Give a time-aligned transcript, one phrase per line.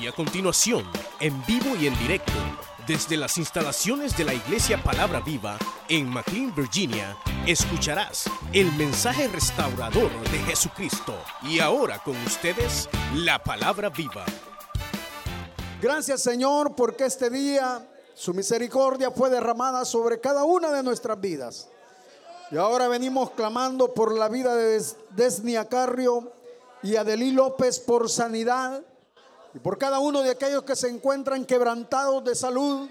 [0.00, 0.84] Y a continuación,
[1.20, 2.32] en vivo y en directo,
[2.86, 5.56] desde las instalaciones de la Iglesia Palabra Viva
[5.88, 7.16] en McLean, Virginia,
[7.46, 11.14] escucharás el mensaje restaurador de Jesucristo.
[11.42, 14.26] Y ahora con ustedes, la Palabra Viva.
[15.80, 21.68] Gracias Señor porque este día su misericordia fue derramada sobre cada una de nuestras vidas.
[22.50, 26.32] Y ahora venimos clamando por la vida de Desnia Carrio
[26.82, 28.82] y Adelí López por sanidad
[29.56, 32.90] y por cada uno de aquellos que se encuentran quebrantados de salud.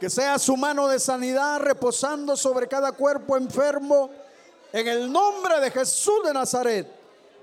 [0.00, 4.10] Que sea su mano de sanidad reposando sobre cada cuerpo enfermo
[4.72, 6.88] en el nombre de Jesús de Nazaret.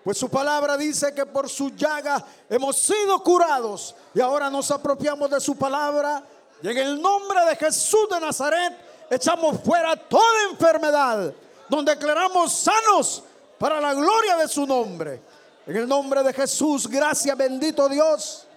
[0.04, 5.30] Pues su palabra dice que por su llaga hemos sido curados y ahora nos apropiamos
[5.30, 6.22] de su palabra
[6.62, 8.74] y en el nombre de Jesús de Nazaret
[9.10, 11.34] echamos fuera toda enfermedad,
[11.70, 13.24] donde declaramos sanos
[13.58, 15.22] para la gloria de su nombre.
[15.66, 18.48] En el nombre de Jesús, gracias bendito Dios.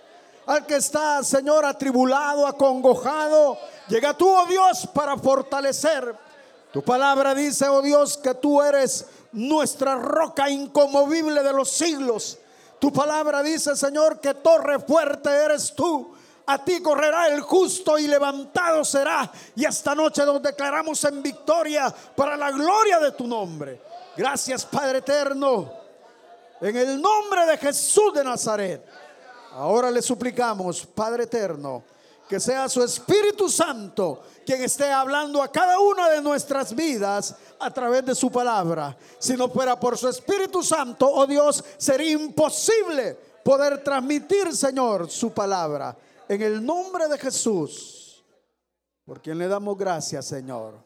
[0.46, 6.16] Al que está, Señor, atribulado, acongojado, llega tú, oh Dios, para fortalecer.
[6.73, 12.38] Tu palabra dice, oh Dios, que tú eres nuestra roca incomovible de los siglos.
[12.79, 16.15] Tu palabra dice, Señor, que torre fuerte eres tú
[16.46, 19.30] a ti correrá el justo y levantado será.
[19.54, 23.80] Y esta noche nos declaramos en victoria para la gloria de tu nombre.
[24.16, 25.73] Gracias Padre eterno.
[26.60, 28.84] En el nombre de Jesús de Nazaret.
[29.53, 31.85] Ahora le suplicamos, Padre eterno,
[32.29, 37.71] que sea su Espíritu Santo quien esté hablando a cada una de nuestras vidas a
[37.71, 38.97] través de su palabra.
[39.19, 43.15] Si no fuera por su Espíritu Santo, oh Dios, sería imposible
[43.45, 45.97] poder transmitir, Señor, su palabra.
[46.29, 48.25] En el nombre de Jesús,
[49.05, 50.83] por quien le damos gracias, Señor.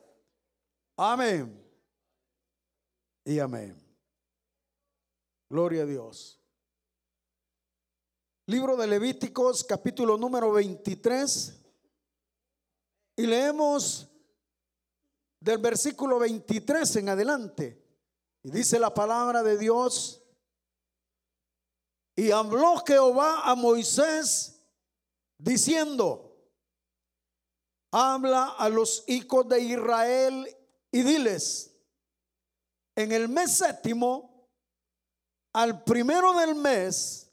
[0.96, 1.64] Amén.
[3.24, 3.76] Y amén.
[5.48, 6.40] Gloria a Dios.
[8.48, 11.52] Libro de Levíticos, capítulo número 23.
[13.16, 14.08] Y leemos
[15.40, 17.84] del versículo 23 en adelante.
[18.44, 20.22] Y dice la palabra de Dios.
[22.14, 24.62] Y habló Jehová a Moisés
[25.38, 26.38] diciendo,
[27.90, 30.56] habla a los hijos de Israel
[30.92, 31.76] y diles,
[32.94, 34.48] en el mes séptimo,
[35.52, 37.25] al primero del mes,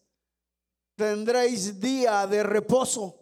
[1.04, 3.20] tendréis día de reposo,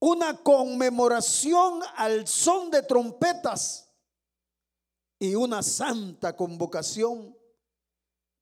[0.00, 3.92] una conmemoración al son de trompetas
[5.18, 7.36] y una santa convocación.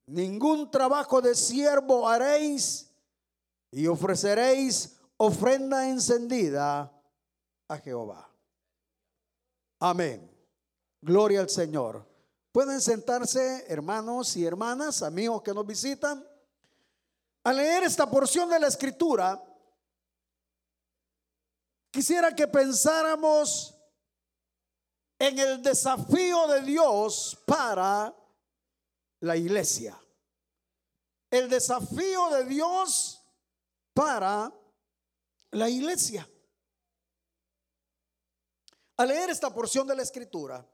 [0.09, 2.95] Ningún trabajo de siervo haréis
[3.71, 6.93] y ofreceréis ofrenda encendida
[7.67, 8.31] a Jehová.
[9.81, 10.31] Amén.
[11.01, 12.07] Gloria al Señor.
[12.53, 16.36] Pueden sentarse, hermanos y hermanas, amigos que nos visitan.
[17.47, 19.41] Al leer esta porción de la escritura,
[21.93, 23.73] quisiera que pensáramos
[25.17, 28.13] en el desafío de Dios para
[29.21, 29.97] la iglesia.
[31.31, 33.23] El desafío de Dios
[33.95, 34.53] para
[35.53, 36.29] la iglesia.
[38.97, 40.69] Al leer esta porción de la escritura,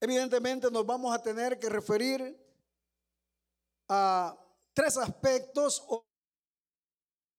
[0.00, 2.34] evidentemente nos vamos a tener que referir
[3.88, 5.84] a tres aspectos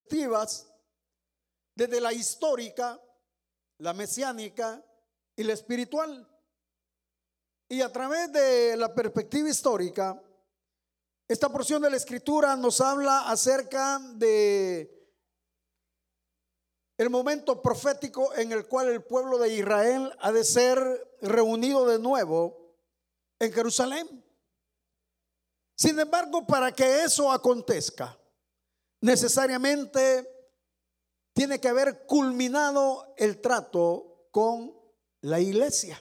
[0.05, 0.67] objetivas
[1.75, 3.01] desde la histórica,
[3.79, 4.83] la mesiánica
[5.35, 6.27] y la espiritual.
[7.69, 10.21] Y a través de la perspectiva histórica,
[11.27, 15.01] esta porción de la escritura nos habla acerca de
[16.97, 21.97] el momento profético en el cual el pueblo de Israel ha de ser reunido de
[21.97, 22.75] nuevo
[23.39, 24.20] en Jerusalén.
[25.81, 28.15] Sin embargo, para que eso acontezca,
[29.01, 30.29] necesariamente
[31.33, 34.75] tiene que haber culminado el trato con
[35.21, 35.99] la iglesia.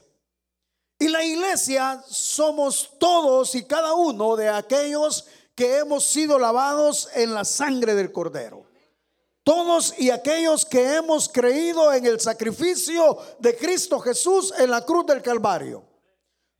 [0.99, 5.25] Y la iglesia somos todos y cada uno de aquellos
[5.55, 8.67] que hemos sido lavados en la sangre del cordero.
[9.43, 15.07] Todos y aquellos que hemos creído en el sacrificio de Cristo Jesús en la cruz
[15.07, 15.83] del Calvario.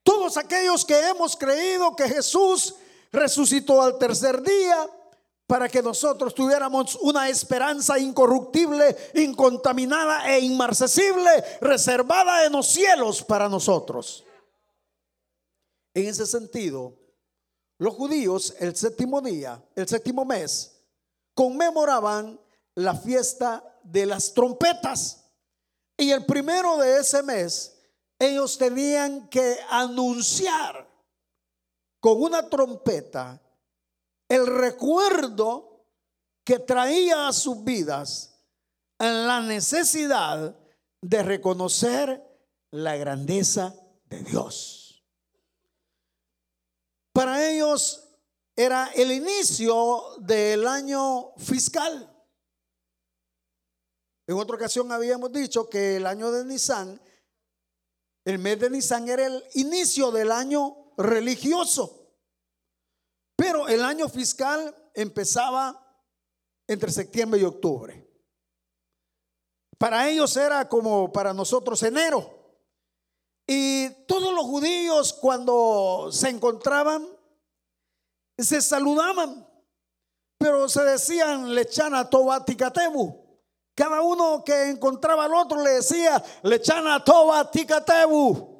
[0.02, 2.74] Todos aquellos que hemos creído que Jesús
[3.12, 4.90] resucitó al tercer día
[5.48, 11.30] para que nosotros tuviéramos una esperanza incorruptible, incontaminada e inmarcesible,
[11.60, 14.24] reservada en los cielos para nosotros.
[15.94, 16.98] En ese sentido,
[17.78, 20.86] los judíos el séptimo día, el séptimo mes,
[21.34, 22.40] conmemoraban
[22.76, 25.26] la fiesta de las trompetas.
[25.98, 27.78] Y el primero de ese mes,
[28.18, 30.91] ellos tenían que anunciar
[32.02, 33.42] con una trompeta
[34.28, 35.86] el recuerdo
[36.44, 38.44] que traía a sus vidas
[38.98, 40.58] la necesidad
[41.02, 42.22] de reconocer
[42.72, 43.76] la grandeza
[44.06, 45.04] de Dios.
[47.14, 48.10] Para ellos
[48.56, 52.08] era el inicio del año fiscal.
[54.28, 57.02] En otra ocasión habíamos dicho que el año de Nisan,
[58.26, 62.16] el mes de Nisan era el inicio del año religioso.
[63.36, 65.82] Pero el año fiscal empezaba
[66.68, 68.08] entre septiembre y octubre.
[69.78, 72.42] Para ellos era como para nosotros enero.
[73.48, 77.08] Y todos los judíos cuando se encontraban,
[78.38, 79.48] se saludaban,
[80.38, 83.22] pero se decían lechana toba ticatebu.
[83.76, 88.51] Cada uno que encontraba al otro le decía lechana toba ticatebu.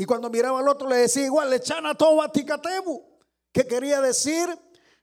[0.00, 3.04] Y cuando miraba al otro le decía igual lechana toba ticatebu,
[3.52, 4.48] que quería decir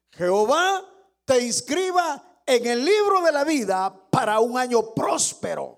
[0.09, 0.83] Jehová
[1.23, 5.77] te inscriba en el libro de la vida para un año próspero.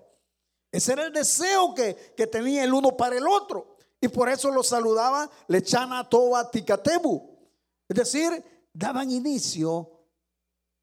[0.72, 3.76] Ese era el deseo que, que tenía el uno para el otro.
[4.00, 7.52] Y por eso lo saludaba Lechana Toba Ticatebu.
[7.90, 10.00] Es decir, daban inicio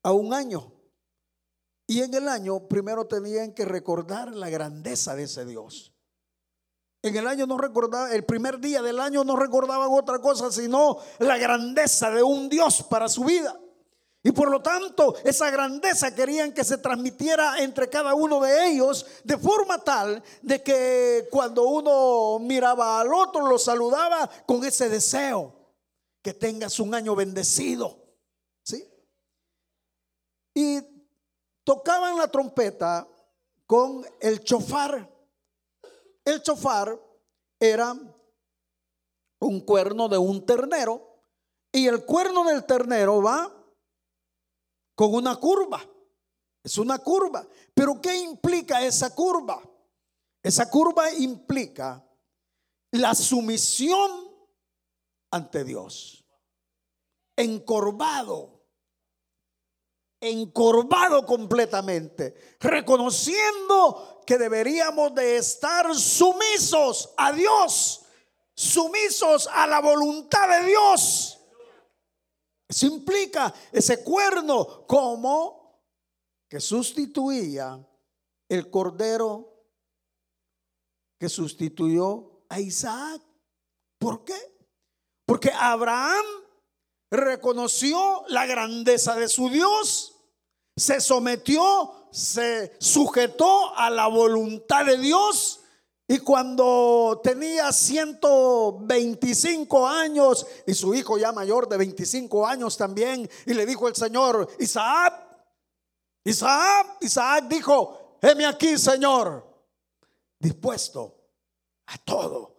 [0.03, 0.79] a un año.
[1.87, 5.96] Y en el año primero tenían que recordar la grandeza de ese Dios.
[7.01, 10.97] En el año no recordaba, el primer día del año no recordaban otra cosa sino
[11.19, 13.57] la grandeza de un Dios para su vida.
[14.23, 19.05] Y por lo tanto, esa grandeza querían que se transmitiera entre cada uno de ellos
[19.23, 25.53] de forma tal de que cuando uno miraba al otro lo saludaba con ese deseo,
[26.21, 28.03] que tengas un año bendecido.
[28.63, 28.85] ¿Sí?
[30.53, 30.81] Y
[31.63, 33.07] tocaban la trompeta
[33.65, 35.09] con el chofar.
[36.27, 36.99] El chofar
[37.57, 37.95] era
[39.39, 41.23] un cuerno de un ternero
[41.71, 43.49] y el cuerno del ternero va
[44.93, 45.81] con una curva.
[46.61, 47.47] Es una curva.
[47.73, 49.61] Pero ¿qué implica esa curva?
[50.43, 52.05] Esa curva implica
[52.91, 54.29] la sumisión
[55.31, 56.25] ante Dios.
[57.37, 58.56] Encorvado.
[60.19, 62.57] Encorvado completamente.
[62.59, 68.03] Reconociendo que deberíamos de estar sumisos a Dios.
[68.55, 71.39] Sumisos a la voluntad de Dios.
[72.67, 75.81] Eso implica ese cuerno como
[76.49, 77.79] que sustituía
[78.49, 79.53] el cordero
[81.19, 83.21] que sustituyó a Isaac.
[83.97, 84.35] ¿Por qué?
[85.25, 86.25] Porque Abraham
[87.11, 90.13] reconoció la grandeza de su Dios,
[90.75, 95.61] se sometió, se sujetó a la voluntad de Dios
[96.07, 103.53] y cuando tenía 125 años y su hijo ya mayor de 25 años también, y
[103.53, 105.25] le dijo el Señor, Isaac,
[106.23, 109.45] Isaac, Isaac dijo, heme aquí, Señor,
[110.39, 111.15] dispuesto
[111.87, 112.56] a todo.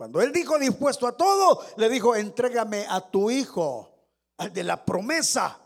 [0.00, 4.06] Cuando él dijo dispuesto a todo, le dijo, entrégame a tu hijo,
[4.38, 5.60] al de la promesa,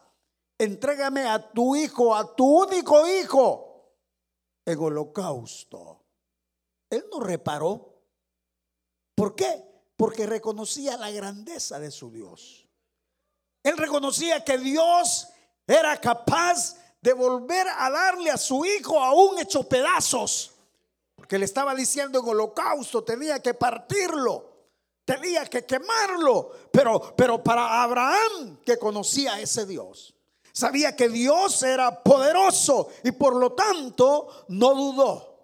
[0.59, 3.95] entrégame a tu hijo, a tu único hijo,
[4.67, 6.05] en holocausto.
[6.91, 8.03] Él no reparó.
[9.15, 9.65] ¿Por qué?
[9.97, 12.69] Porque reconocía la grandeza de su Dios.
[13.63, 15.29] Él reconocía que Dios
[15.65, 20.54] era capaz de volver a darle a su hijo aún hecho pedazos.
[21.15, 24.69] Porque le estaba diciendo en holocausto, tenía que partirlo,
[25.05, 26.51] tenía que quemarlo.
[26.71, 30.15] Pero, pero para Abraham, que conocía a ese Dios,
[30.53, 35.35] sabía que Dios era poderoso y por lo tanto no dudó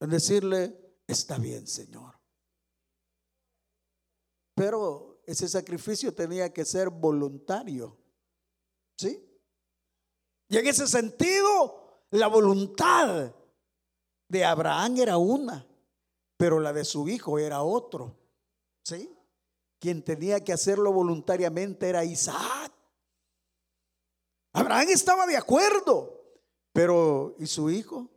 [0.00, 2.14] en decirle, está bien, Señor.
[4.54, 7.96] Pero ese sacrificio tenía que ser voluntario.
[8.96, 9.26] ¿Sí?
[10.48, 13.34] Y en ese sentido, la voluntad
[14.28, 15.66] de Abraham era una,
[16.36, 18.16] pero la de su hijo era otro.
[18.84, 19.10] ¿Sí?
[19.78, 22.72] Quien tenía que hacerlo voluntariamente era Isaac.
[24.52, 26.24] Abraham estaba de acuerdo,
[26.72, 28.08] pero ¿y su hijo?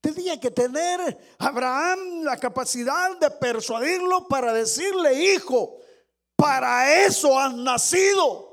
[0.00, 5.76] Tenía que tener Abraham la capacidad de persuadirlo para decirle, hijo,
[6.36, 8.48] para eso has nacido.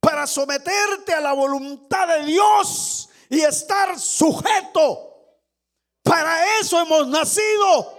[0.00, 5.06] Para someterte a la voluntad de Dios y estar sujeto.
[6.02, 7.98] Para eso hemos nacido.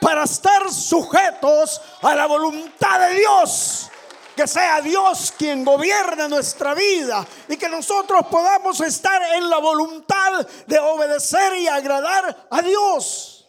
[0.00, 3.90] Para estar sujetos a la voluntad de Dios
[4.34, 10.46] que sea Dios quien gobierne nuestra vida y que nosotros podamos estar en la voluntad
[10.66, 13.48] de obedecer y agradar a Dios.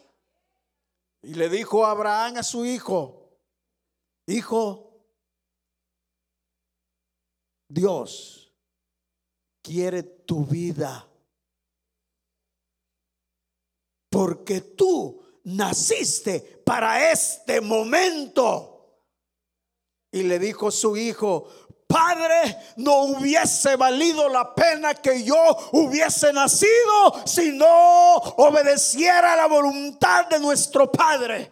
[1.22, 3.38] Y le dijo Abraham a su hijo,
[4.28, 5.04] hijo,
[7.68, 8.37] Dios
[9.68, 11.06] quiere tu vida.
[14.10, 19.02] Porque tú naciste para este momento.
[20.12, 21.50] Y le dijo su hijo,
[21.86, 25.36] Padre, no hubiese valido la pena que yo
[25.74, 31.52] hubiese nacido si no obedeciera la voluntad de nuestro Padre.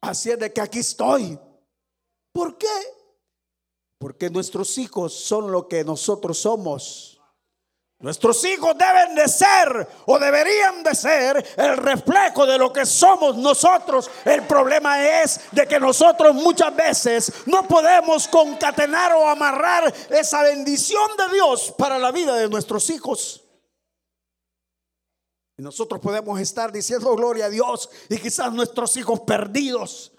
[0.00, 1.38] Así es de que aquí estoy.
[2.32, 2.95] ¿Por qué?
[3.98, 7.16] Porque nuestros hijos son lo que nosotros somos.
[7.98, 13.38] Nuestros hijos deben de ser o deberían de ser el reflejo de lo que somos
[13.38, 14.10] nosotros.
[14.26, 21.10] El problema es de que nosotros muchas veces no podemos concatenar o amarrar esa bendición
[21.16, 23.42] de Dios para la vida de nuestros hijos.
[25.56, 30.12] Y nosotros podemos estar diciendo gloria a Dios y quizás nuestros hijos perdidos.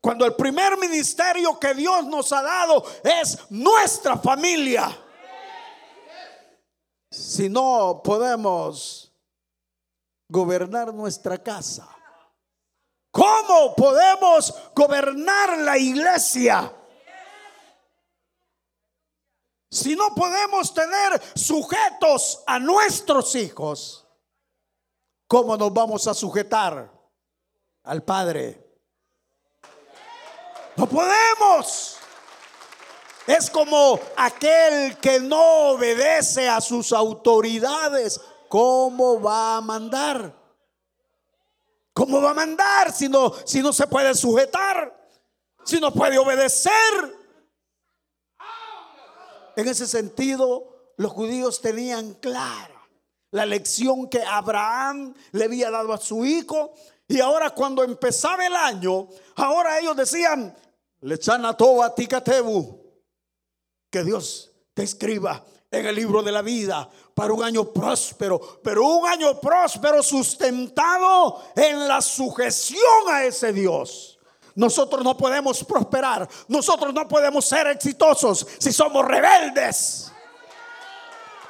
[0.00, 5.04] Cuando el primer ministerio que Dios nos ha dado es nuestra familia
[7.10, 9.12] si no podemos
[10.28, 11.88] gobernar nuestra casa?
[13.10, 16.74] ¿Cómo podemos gobernar la iglesia?
[19.70, 24.06] Si no podemos tener sujetos a nuestros hijos,
[25.26, 26.92] ¿cómo nos vamos a sujetar
[27.84, 28.67] al Padre?
[30.78, 31.96] No podemos.
[33.26, 38.20] Es como aquel que no obedece a sus autoridades.
[38.48, 40.32] ¿Cómo va a mandar?
[41.92, 44.96] ¿Cómo va a mandar si no, si no se puede sujetar?
[45.64, 46.72] Si no puede obedecer.
[49.56, 52.88] En ese sentido, los judíos tenían clara
[53.32, 56.72] la lección que Abraham le había dado a su hijo.
[57.08, 60.54] Y ahora cuando empezaba el año, ahora ellos decían,
[63.90, 68.84] que Dios te escriba en el libro de la vida para un año próspero, pero
[68.84, 74.18] un año próspero sustentado en la sujeción a ese Dios.
[74.54, 80.12] Nosotros no podemos prosperar, nosotros no podemos ser exitosos si somos rebeldes.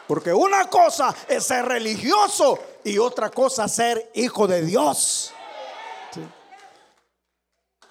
[0.07, 5.33] Porque una cosa es ser religioso y otra cosa ser hijo de Dios.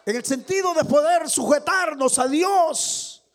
[0.08, 3.26] En el sentido de poder sujetarnos a Dios.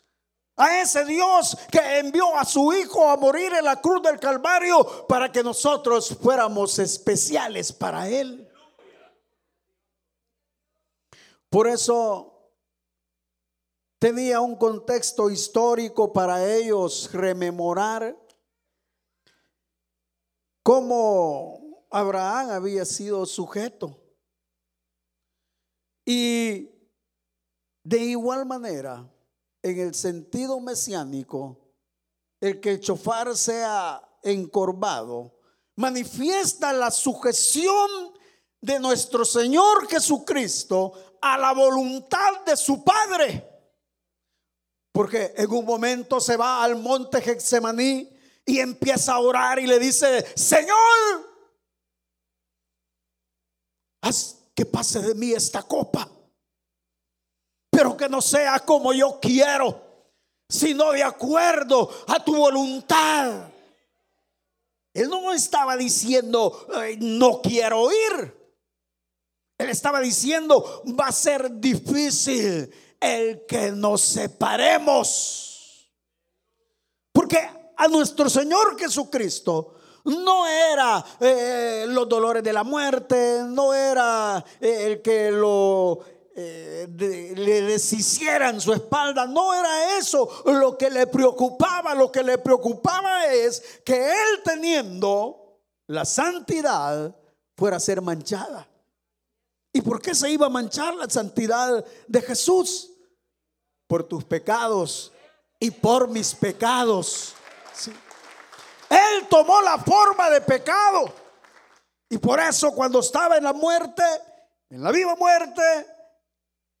[0.55, 5.05] A ese Dios que envió a su Hijo a morir en la cruz del Calvario
[5.07, 8.49] para que nosotros fuéramos especiales para Él.
[11.47, 12.51] Por eso
[13.99, 18.17] tenía un contexto histórico para ellos rememorar
[20.63, 24.02] cómo Abraham había sido sujeto.
[26.05, 26.69] Y
[27.83, 29.09] de igual manera,
[29.61, 31.57] en el sentido mesiánico,
[32.41, 35.39] el que el chofar sea encorvado,
[35.75, 38.13] manifiesta la sujeción
[38.61, 43.49] de nuestro Señor Jesucristo a la voluntad de su Padre.
[44.91, 48.09] Porque en un momento se va al monte Getsemaní
[48.45, 50.77] y empieza a orar y le dice, Señor,
[54.01, 56.09] haz que pase de mí esta copa
[57.73, 59.81] pero que no sea como yo quiero,
[60.47, 63.49] sino de acuerdo a tu voluntad.
[64.93, 66.67] Él no estaba diciendo,
[66.99, 68.57] no quiero ir.
[69.57, 75.91] Él estaba diciendo, va a ser difícil el que nos separemos.
[77.11, 77.39] Porque
[77.75, 84.85] a nuestro Señor Jesucristo no era eh, los dolores de la muerte, no era eh,
[84.87, 85.99] el que lo
[86.35, 86.87] eh,
[87.35, 89.25] le deshicieran su espalda.
[89.25, 91.93] No era eso lo que le preocupaba.
[91.93, 97.15] Lo que le preocupaba es que él teniendo la santidad
[97.55, 98.67] fuera a ser manchada.
[99.71, 102.91] ¿Y por qué se iba a manchar la santidad de Jesús?
[103.87, 105.11] Por tus pecados
[105.59, 107.35] y por mis pecados.
[108.93, 111.11] Él tomó la forma de pecado.
[112.09, 114.03] Y por eso cuando estaba en la muerte,
[114.69, 115.61] en la viva muerte,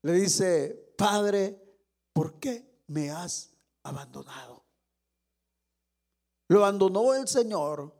[0.03, 1.59] le dice, Padre,
[2.13, 3.49] ¿por qué me has
[3.83, 4.63] abandonado?
[6.49, 7.91] Lo abandonó el Señor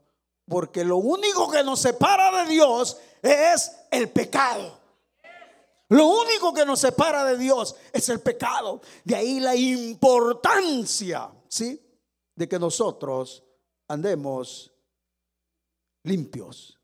[0.46, 4.78] porque lo único que nos separa de Dios es el pecado.
[5.88, 8.80] Lo único que nos separa de Dios es el pecado.
[9.02, 11.80] De ahí la importancia, ¿sí?
[12.34, 13.42] De que nosotros
[13.88, 14.72] andemos
[16.02, 16.78] limpios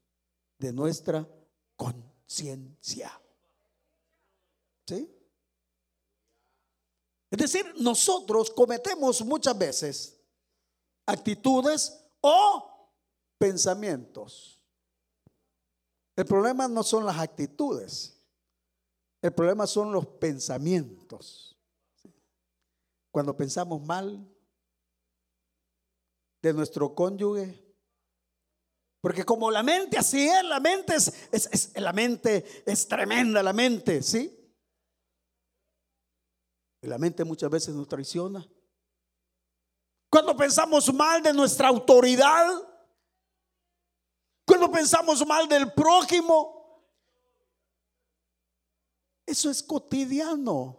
[0.59, 1.29] de nuestra
[1.77, 3.21] conciencia.
[7.31, 10.21] Es decir, nosotros cometemos muchas veces
[11.07, 12.91] actitudes o
[13.39, 14.61] pensamientos.
[16.17, 18.21] El problema no son las actitudes,
[19.23, 21.57] el problema son los pensamientos.
[23.13, 24.29] Cuando pensamos mal
[26.43, 27.71] de nuestro cónyuge,
[29.01, 34.03] porque como la mente así es, la mente es, la mente es tremenda, la mente,
[34.03, 34.37] ¿sí?
[36.83, 38.47] Y la mente muchas veces nos traiciona.
[40.11, 42.47] Cuando pensamos mal de nuestra autoridad,
[44.47, 46.85] cuando pensamos mal del prójimo,
[49.25, 50.77] eso es cotidiano.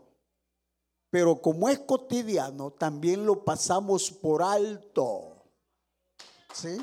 [1.09, 5.30] Pero como es cotidiano, también lo pasamos por alto.
[6.53, 6.77] ¿Sí?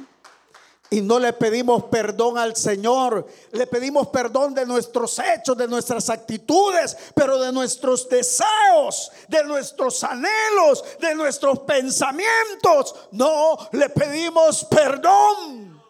[0.91, 3.27] y no le pedimos perdón al Señor.
[3.53, 10.03] Le pedimos perdón de nuestros hechos, de nuestras actitudes, pero de nuestros deseos, de nuestros
[10.05, 12.95] anhelos, de nuestros pensamientos.
[13.13, 15.83] No le pedimos perdón.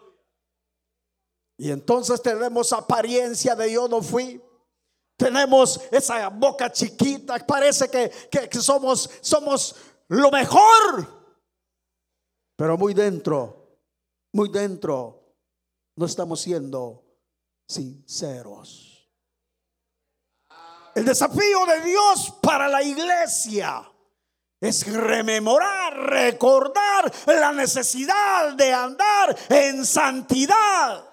[1.57, 4.43] Y entonces tenemos apariencia de yo no fui.
[5.17, 9.75] Tenemos esa boca chiquita, parece que, que somos, somos
[10.09, 11.19] lo mejor.
[12.57, 13.58] Pero muy dentro
[14.39, 15.35] muy dentro
[15.97, 17.05] no estamos siendo
[17.67, 19.11] sinceros.
[20.95, 23.83] El desafío de Dios para la iglesia
[24.61, 31.05] es rememorar, recordar la necesidad de andar en santidad.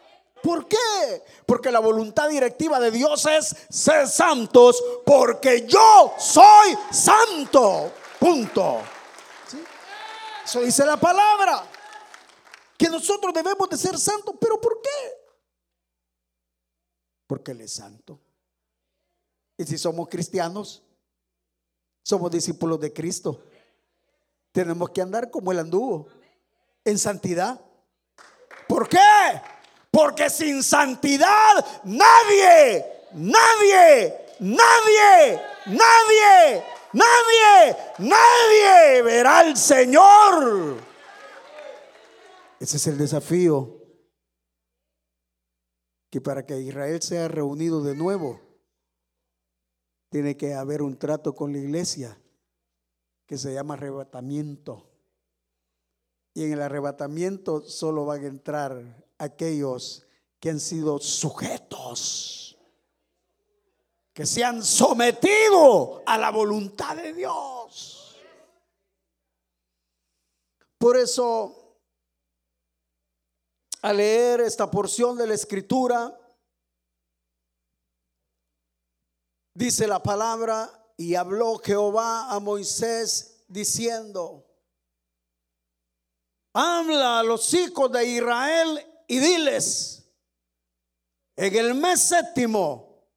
[0.44, 1.24] ¿Por qué?
[1.48, 7.91] Porque la voluntad directiva de Dios es ser santos porque yo soy santo.
[8.20, 8.82] Punto.
[10.46, 11.72] Eso dice la palabra
[12.77, 14.36] que nosotros debemos de ser santos.
[14.39, 14.89] ¿Pero por qué?
[17.27, 18.20] Porque Él es santo.
[19.58, 20.84] Y si somos cristianos,
[22.03, 23.44] somos discípulos de Cristo.
[24.51, 26.08] Tenemos que andar como Él anduvo,
[26.84, 27.60] en santidad.
[28.67, 29.00] ¿Por qué?
[29.91, 40.85] Porque sin santidad nadie, nadie, nadie, nadie, nadie, nadie verá al Señor.
[42.60, 43.82] Ese es el desafío.
[46.10, 48.39] Que para que Israel sea reunido de nuevo,
[50.10, 52.18] tiene que haber un trato con la iglesia
[53.26, 54.89] que se llama arrebatamiento.
[56.34, 60.08] Y en el arrebatamiento solo van a entrar aquellos
[60.39, 62.58] que han sido sujetos,
[64.13, 68.15] que se han sometido a la voluntad de Dios.
[70.78, 71.64] Por eso
[73.86, 76.19] a leer esta porción de la escritura,
[79.54, 84.43] dice la palabra, y habló Jehová a Moisés diciendo,
[86.52, 90.12] habla a los hijos de Israel y diles,
[91.36, 93.08] en el mes séptimo,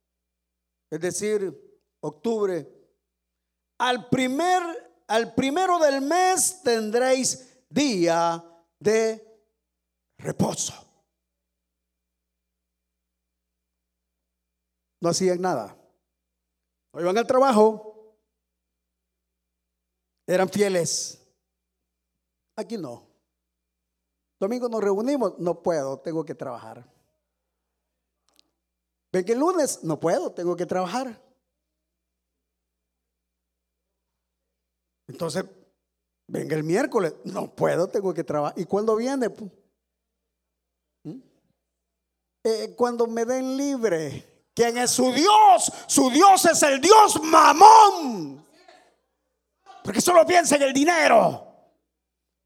[0.90, 2.68] es decir, octubre,
[3.78, 4.62] al primer,
[5.06, 8.44] al primero del mes tendréis día
[8.78, 9.27] de
[10.18, 10.74] reposo.
[15.00, 15.76] No hacían nada.
[16.92, 18.16] O iban al trabajo.
[20.26, 21.24] Eran fieles.
[22.56, 23.06] Aquí no.
[24.40, 25.38] Domingo nos reunimos.
[25.38, 26.84] No puedo, tengo que trabajar.
[29.10, 31.22] Ven que el lunes no puedo, tengo que trabajar.
[35.06, 35.44] Entonces,
[36.26, 38.58] venga el miércoles, no puedo, tengo que trabajar.
[38.58, 39.30] ¿Y cuándo viene?
[42.44, 44.50] Eh, cuando me den libre.
[44.54, 45.72] ¿Quién es su Dios?
[45.86, 48.44] Su Dios es el Dios mamón.
[49.84, 51.46] Porque solo piensa en el dinero.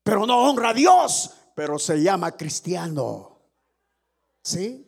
[0.02, 1.30] Pero no honra a Dios.
[1.54, 3.40] Pero se llama cristiano.
[4.42, 4.86] ¿Sí?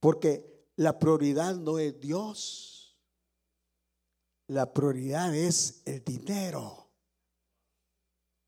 [0.00, 2.98] Porque la prioridad no es Dios.
[4.48, 6.83] La prioridad es el dinero.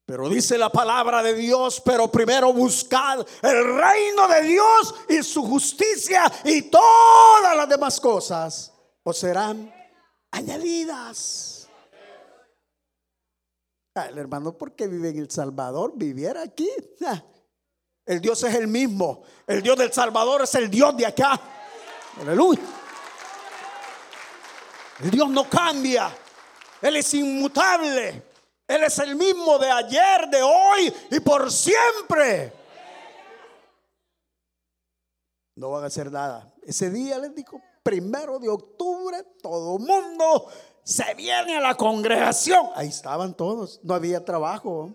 [0.07, 5.43] Pero dice la palabra de Dios, pero primero buscad el reino de Dios y su
[5.43, 9.75] justicia y todas las demás cosas os serán
[10.31, 11.69] añadidas.
[13.97, 16.69] Ah, el hermano, porque vive en El Salvador, viviera aquí.
[17.05, 17.21] Ah,
[18.05, 19.25] el Dios es el mismo.
[19.45, 21.41] El Dios del Salvador es el Dios de acá.
[22.21, 22.63] Aleluya.
[25.03, 26.17] El Dios no cambia.
[26.81, 28.36] Él es inmutable.
[28.69, 32.53] Él es el mismo de ayer, de hoy y por siempre.
[35.55, 36.53] No van a hacer nada.
[36.63, 40.49] Ese día les digo, primero de octubre, todo mundo
[40.83, 42.69] se viene a la congregación.
[42.75, 44.95] Ahí estaban todos, no había trabajo.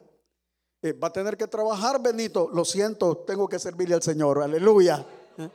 [0.81, 2.49] Eh, va a tener que trabajar, Benito.
[2.51, 5.05] Lo siento, tengo que servirle al Señor, aleluya.
[5.37, 5.49] ¿Eh?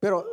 [0.00, 0.26] Pero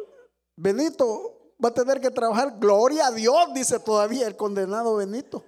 [0.55, 5.43] Benito va a tener que trabajar, gloria a Dios, dice todavía el condenado Benito.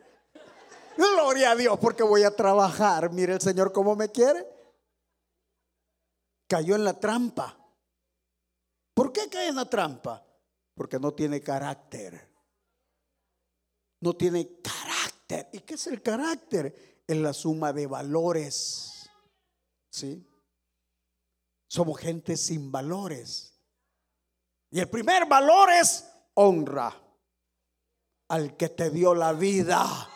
[0.98, 3.12] Gloria a Dios, porque voy a trabajar.
[3.12, 4.48] Mire el Señor cómo me quiere.
[6.48, 7.58] Cayó en la trampa.
[8.94, 10.26] ¿Por qué cae en la trampa?
[10.76, 12.30] Porque no tiene carácter.
[14.02, 15.50] No tiene carácter.
[15.54, 17.04] ¿Y qué es el carácter?
[17.08, 19.10] Es la suma de valores.
[19.90, 20.28] ¿Sí?
[21.68, 23.54] Somos gente sin valores.
[24.70, 26.94] Y el primer valor es honra
[28.28, 30.10] al que te dio la vida.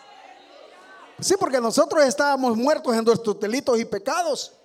[1.20, 4.56] Sí, porque nosotros estábamos muertos en nuestros delitos y pecados.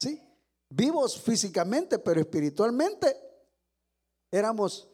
[0.00, 0.20] Sí,
[0.68, 3.16] vivos físicamente, pero espiritualmente
[4.30, 4.88] éramos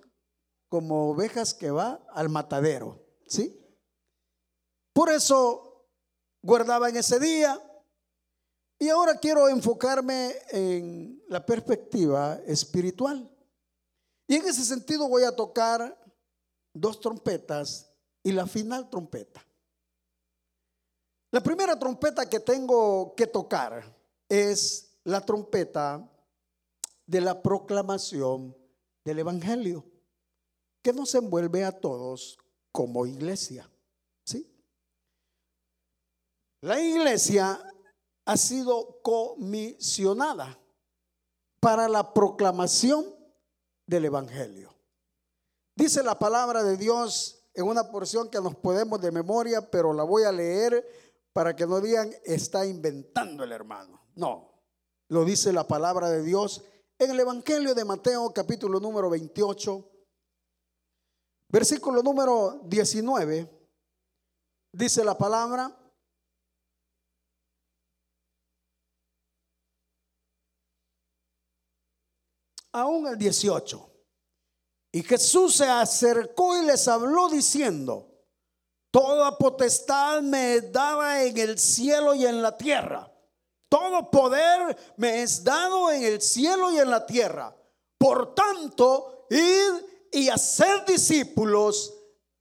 [0.69, 3.01] como ovejas que va al matadero.
[3.27, 3.59] Sí.
[4.93, 5.87] Por eso
[6.43, 7.63] guardaba en ese día.
[8.81, 13.29] Y ahora quiero enfocarme en la perspectiva espiritual.
[14.27, 15.97] Y en ese sentido voy a tocar
[16.75, 17.91] dos trompetas
[18.23, 19.48] y la final trompeta.
[21.31, 23.85] La primera trompeta que tengo que tocar
[24.29, 26.09] es la trompeta
[27.07, 28.57] de la proclamación
[29.05, 29.85] del Evangelio,
[30.83, 32.39] que nos envuelve a todos
[32.73, 33.71] como iglesia.
[34.25, 34.51] ¿sí?
[36.63, 37.61] La iglesia
[38.25, 40.59] ha sido comisionada
[41.61, 43.15] para la proclamación
[43.87, 44.75] del Evangelio.
[45.75, 50.05] Dice la palabra de Dios en una porción que nos podemos de memoria, pero la
[50.05, 51.08] voy a leer
[51.39, 54.09] para que no digan está inventando el hermano.
[54.17, 54.61] No,
[55.07, 56.65] lo dice la palabra de Dios
[56.99, 59.89] en el Evangelio de Mateo capítulo número 28,
[61.49, 63.49] versículo número 19,
[64.73, 65.73] dice la palabra.
[72.73, 73.91] Aún el 18.
[74.91, 78.08] Y Jesús se acercó y les habló diciendo,
[78.91, 83.13] Toda potestad me daba en el cielo y en la tierra.
[83.69, 87.55] Todo poder me es dado en el cielo y en la tierra.
[87.99, 91.95] Por tanto, id y hacer discípulos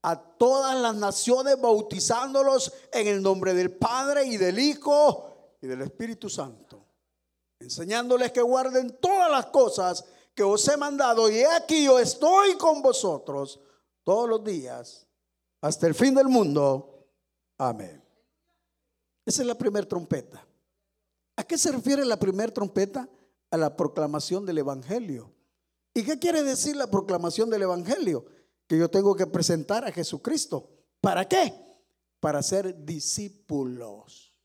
[0.04, 5.82] a todas las naciones, bautizándolos en el nombre del Padre y del Hijo y del
[5.82, 6.86] Espíritu Santo,
[7.60, 11.30] enseñándoles que guarden todas las cosas que os he mandado.
[11.30, 13.60] Y aquí yo estoy con vosotros
[14.06, 15.07] todos los días
[15.62, 17.08] hasta el fin del mundo.
[17.58, 18.04] Amén.
[19.26, 20.48] Esa es la primera trompeta.
[21.36, 23.10] ¿A qué se refiere la primera trompeta?
[23.52, 25.34] A la proclamación del Evangelio.
[25.94, 28.26] ¿Y qué quiere decir la proclamación del Evangelio?
[28.68, 30.70] Que yo tengo que presentar a Jesucristo.
[31.02, 31.54] ¿Para qué?
[32.20, 34.36] Para ser discípulos.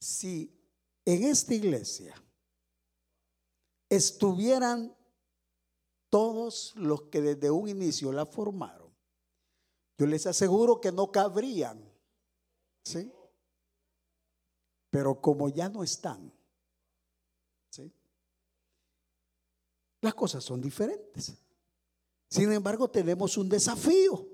[0.00, 0.58] Si
[1.04, 2.14] en esta iglesia
[3.88, 4.94] estuvieran
[6.10, 8.92] todos los que desde un inicio la formaron,
[9.98, 11.84] yo les aseguro que no cabrían.
[12.84, 13.12] ¿Sí?
[14.90, 16.32] Pero como ya no están,
[17.70, 17.92] ¿sí?
[20.00, 21.36] Las cosas son diferentes.
[22.30, 24.26] Sin embargo, tenemos un desafío.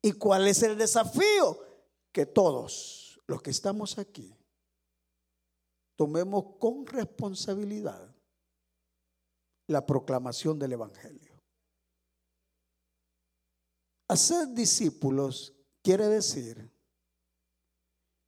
[0.00, 1.58] ¿Y cuál es el desafío?
[2.12, 4.34] Que todos los que estamos aquí
[5.96, 8.09] tomemos con responsabilidad
[9.70, 11.40] la proclamación del Evangelio.
[14.08, 16.68] Hacer discípulos quiere decir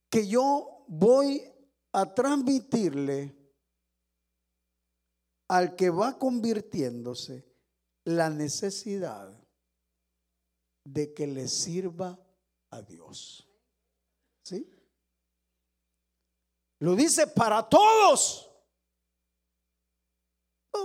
[0.08, 1.42] que yo voy
[1.92, 3.36] a transmitirle
[5.48, 7.44] al que va convirtiéndose
[8.04, 9.36] la necesidad
[10.84, 12.24] de que le sirva
[12.70, 13.48] a Dios.
[14.44, 14.70] ¿Sí?
[16.78, 18.51] Lo dice para todos.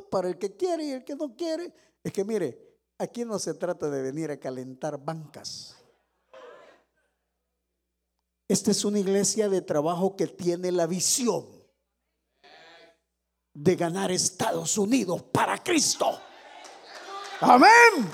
[0.09, 1.73] Para el que quiere y el que no quiere.
[2.03, 5.75] Es que mire, aquí no se trata de venir a calentar bancas.
[8.47, 11.45] Esta es una iglesia de trabajo que tiene la visión
[13.53, 16.21] de ganar Estados Unidos para Cristo.
[17.41, 18.09] Amén.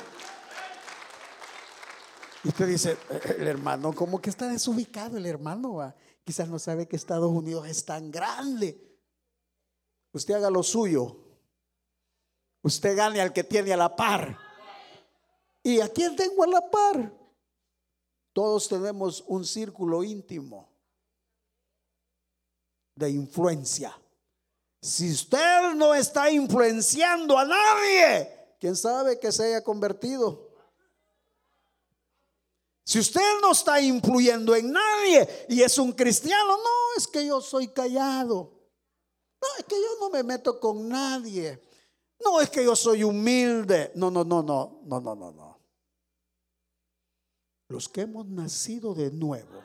[2.44, 5.94] Y usted dice, eh, el hermano, como que está desubicado el hermano?
[6.24, 9.00] Quizás no sabe que Estados Unidos es tan grande.
[10.14, 11.23] Usted haga lo suyo
[12.64, 14.38] Usted gane al que tiene a la par.
[15.62, 17.14] ¿Y a quién tengo a la par?
[18.32, 20.70] Todos tenemos un círculo íntimo
[22.96, 23.96] de influencia.
[24.82, 30.50] Si usted no está influenciando a nadie, ¿quién sabe que se haya convertido?
[32.86, 37.40] Si usted no está influyendo en nadie y es un cristiano, no, es que yo
[37.40, 38.52] soy callado.
[39.42, 41.62] No, es que yo no me meto con nadie.
[42.24, 43.92] No, es que yo soy humilde.
[43.96, 45.60] No, no, no, no, no, no, no, no.
[47.68, 49.64] Los que hemos nacido de nuevo,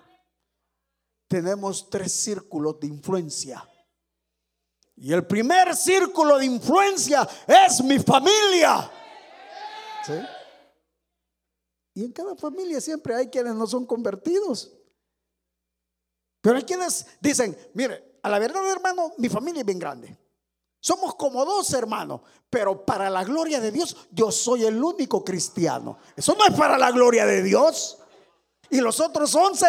[1.28, 3.68] tenemos tres círculos de influencia.
[4.96, 8.90] Y el primer círculo de influencia es mi familia.
[10.04, 10.14] ¿Sí?
[11.94, 14.72] Y en cada familia siempre hay quienes no son convertidos.
[16.40, 20.16] Pero hay quienes dicen, mire, a la verdad hermano, mi familia es bien grande.
[20.80, 25.98] Somos como dos hermanos, pero para la gloria de Dios yo soy el único cristiano.
[26.16, 27.98] Eso no es para la gloria de Dios.
[28.70, 29.66] Y los otros once,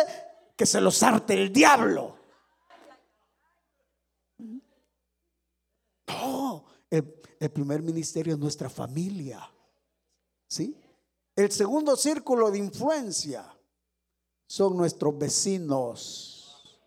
[0.55, 2.17] que se los arte el diablo.
[6.07, 7.03] No, el,
[7.51, 9.49] primer ministerio es nuestra familia.
[10.47, 10.75] ¿Sí?
[11.35, 13.45] El segundo círculo de influencia
[14.47, 16.79] son nuestros vecinos.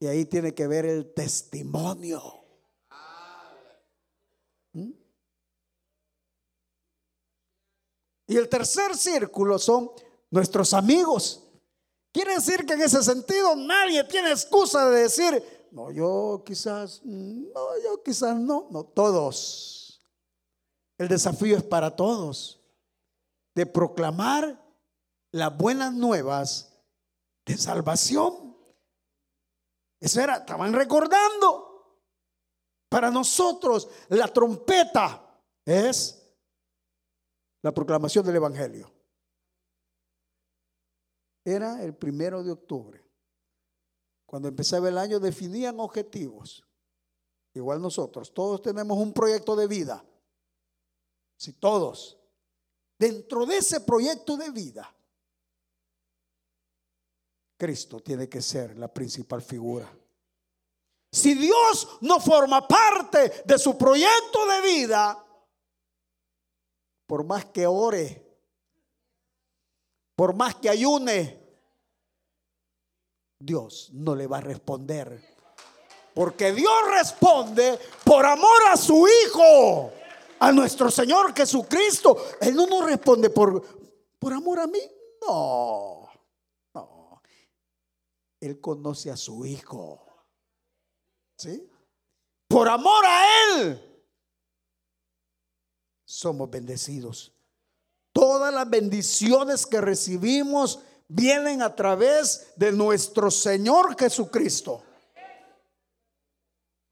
[0.00, 2.41] Y ahí tiene que ver el testimonio.
[8.26, 9.90] Y el tercer círculo son
[10.30, 11.42] nuestros amigos.
[12.12, 17.78] Quiere decir que en ese sentido nadie tiene excusa de decir, no, yo quizás, no,
[17.82, 20.02] yo quizás no, no, todos.
[20.98, 22.60] El desafío es para todos
[23.54, 24.62] de proclamar
[25.30, 26.72] las buenas nuevas
[27.46, 28.56] de salvación.
[30.00, 31.61] Eso era, estaban recordando.
[32.92, 36.30] Para nosotros la trompeta es
[37.62, 38.92] la proclamación del Evangelio.
[41.42, 43.02] Era el primero de octubre.
[44.26, 46.62] Cuando empezaba el año definían objetivos.
[47.54, 50.04] Igual nosotros, todos tenemos un proyecto de vida.
[51.38, 52.18] Si todos
[52.98, 54.94] dentro de ese proyecto de vida,
[57.56, 59.90] Cristo tiene que ser la principal figura.
[61.12, 65.22] Si Dios no forma parte de su proyecto de vida,
[67.06, 68.26] por más que ore,
[70.16, 71.38] por más que ayune,
[73.38, 75.22] Dios no le va a responder.
[76.14, 79.92] Porque Dios responde por amor a su Hijo
[80.38, 82.16] a nuestro Señor Jesucristo.
[82.40, 83.62] Él no nos responde por,
[84.18, 84.80] por amor a mí.
[85.26, 86.08] No,
[86.72, 87.22] no.
[88.40, 90.11] Él conoce a su Hijo.
[92.48, 93.24] Por amor a
[93.54, 94.04] Él.
[96.04, 97.32] Somos bendecidos.
[98.12, 104.82] Todas las bendiciones que recibimos vienen a través de nuestro Señor Jesucristo.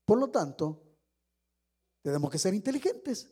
[0.05, 0.83] Por lo tanto,
[2.03, 3.31] tenemos que ser inteligentes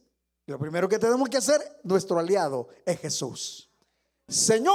[0.49, 3.71] lo primero que tenemos que hacer, nuestro aliado es Jesús.
[4.27, 4.75] Señor,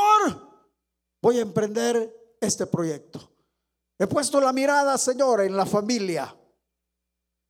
[1.20, 3.33] voy a emprender este proyecto.
[3.98, 6.36] He puesto la mirada, Señor, en la familia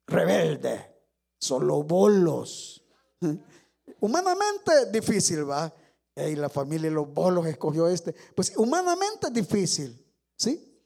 [0.08, 0.96] rebelde,
[1.40, 2.84] solo bolos.
[4.00, 5.74] Humanamente difícil, ¿va?
[6.16, 8.14] Y la familia los bolos escogió este.
[8.36, 10.82] Pues humanamente difícil, ¿sí?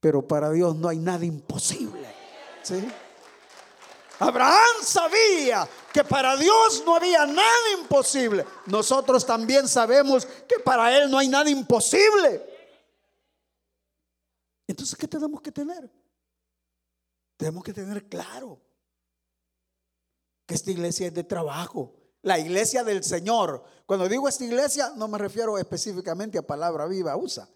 [0.00, 2.06] Pero para Dios no hay nada imposible,
[2.62, 2.88] ¿sí?
[4.20, 8.44] Abraham sabía que para Dios no había nada imposible.
[8.66, 12.49] Nosotros también sabemos que para Él no hay nada imposible.
[14.70, 15.90] Entonces, ¿qué tenemos que tener?
[17.36, 18.60] Tenemos que tener claro
[20.46, 21.94] que esta iglesia es de trabajo.
[22.22, 23.64] La iglesia del Señor.
[23.86, 27.48] Cuando digo esta iglesia, no me refiero específicamente a palabra viva, usa,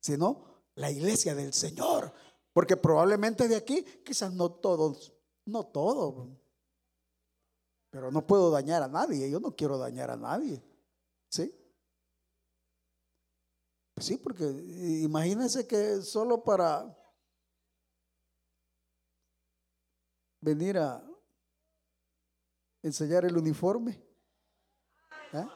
[0.00, 0.44] sino
[0.74, 2.12] la iglesia del Señor.
[2.52, 5.12] Porque probablemente de aquí, quizás no todos
[5.50, 6.28] no todo.
[7.90, 9.30] Pero no puedo dañar a nadie.
[9.30, 10.62] Yo no quiero dañar a nadie.
[11.28, 11.54] ¿Sí?
[14.00, 16.96] Sí, porque imagínense que solo para
[20.40, 21.06] venir a
[22.82, 24.02] enseñar el uniforme.
[25.34, 25.46] ¿eh?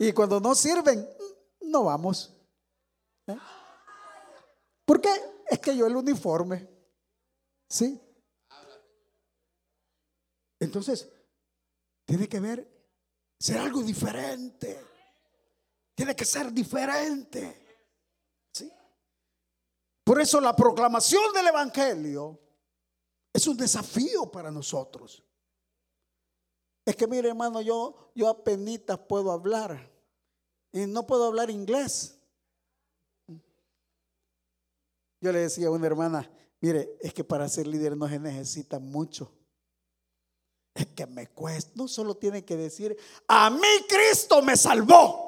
[0.00, 1.08] Y cuando no sirven,
[1.60, 2.34] no vamos.
[3.28, 3.38] ¿eh?
[4.84, 5.10] ¿Por qué?
[5.48, 6.68] Es que yo el uniforme.
[7.68, 8.00] ¿Sí?
[10.58, 11.08] Entonces,
[12.04, 12.68] tiene que ver,
[13.38, 14.95] ser algo diferente.
[15.96, 17.80] Tiene que ser diferente.
[18.52, 18.70] ¿Sí?
[20.04, 22.38] Por eso la proclamación del Evangelio
[23.32, 25.24] es un desafío para nosotros.
[26.84, 29.90] Es que mire hermano, yo, yo apenas puedo hablar
[30.70, 32.16] y no puedo hablar inglés.
[35.20, 36.30] Yo le decía a una hermana,
[36.60, 39.32] mire, es que para ser líder no se necesita mucho
[40.76, 41.72] es que me cuesta.
[41.74, 45.25] No solo tiene que decir, a mí Cristo me salvó.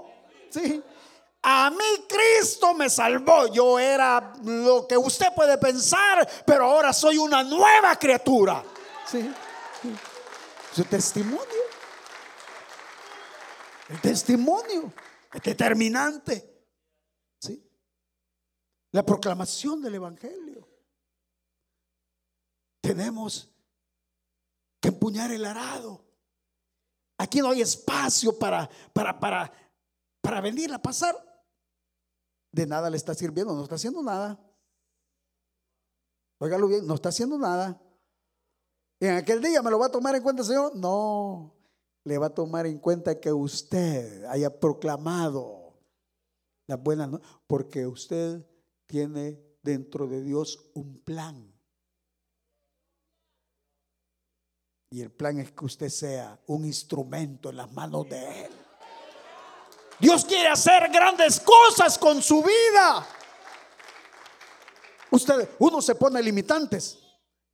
[0.50, 0.82] ¿Sí?
[1.42, 3.46] A mí Cristo me salvó.
[3.52, 8.64] Yo era lo que usted puede pensar, pero ahora soy una nueva criatura.
[9.06, 9.30] Sí.
[10.74, 11.46] Su testimonio.
[13.88, 14.92] El testimonio
[15.32, 16.66] es determinante.
[17.40, 17.64] ¿Sí?
[18.90, 20.68] La proclamación del Evangelio.
[22.80, 23.48] Tenemos
[24.80, 26.04] que empuñar el arado.
[27.18, 29.52] Aquí no hay espacio para, para, para,
[30.20, 31.14] para venir a pasar.
[32.52, 34.40] De nada le está sirviendo, no está haciendo nada.
[36.38, 37.80] Óigalo bien, no está haciendo nada.
[39.00, 40.74] En aquel día me lo va a tomar en cuenta, Señor.
[40.76, 41.54] No,
[42.04, 45.78] le va a tomar en cuenta que usted haya proclamado
[46.66, 47.10] las buenas,
[47.46, 48.44] porque usted
[48.86, 51.54] tiene dentro de Dios un plan.
[54.90, 58.52] Y el plan es que usted sea un instrumento en las manos de Él.
[60.00, 63.06] Dios quiere hacer grandes cosas con su vida.
[65.10, 66.98] Usted, uno se pone limitantes.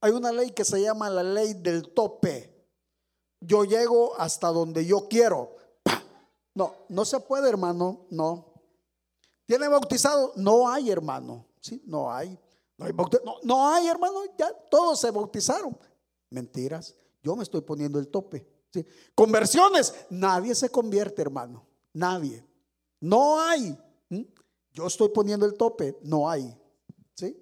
[0.01, 2.53] Hay una ley que se llama la ley del tope.
[3.41, 5.57] Yo llego hasta donde yo quiero.
[6.55, 8.07] No, no se puede, hermano.
[8.11, 8.53] No.
[9.47, 10.33] ¿Tiene bautizado?
[10.37, 11.47] No hay, hermano.
[11.61, 12.39] Sí, no hay.
[12.77, 14.21] No hay, no, no hay hermano.
[14.37, 15.77] Ya todos se bautizaron.
[16.31, 16.95] Mentiras.
[17.23, 18.47] Yo me estoy poniendo el tope.
[19.15, 21.65] Conversiones, nadie se convierte, hermano.
[21.95, 22.45] Nadie.
[23.01, 23.79] No hay.
[24.73, 26.55] Yo estoy poniendo el tope, no hay.
[27.15, 27.41] ¿Sí?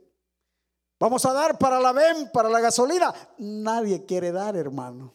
[1.00, 3.12] Vamos a dar para la VEM, para la gasolina.
[3.38, 5.14] Nadie quiere dar, hermano.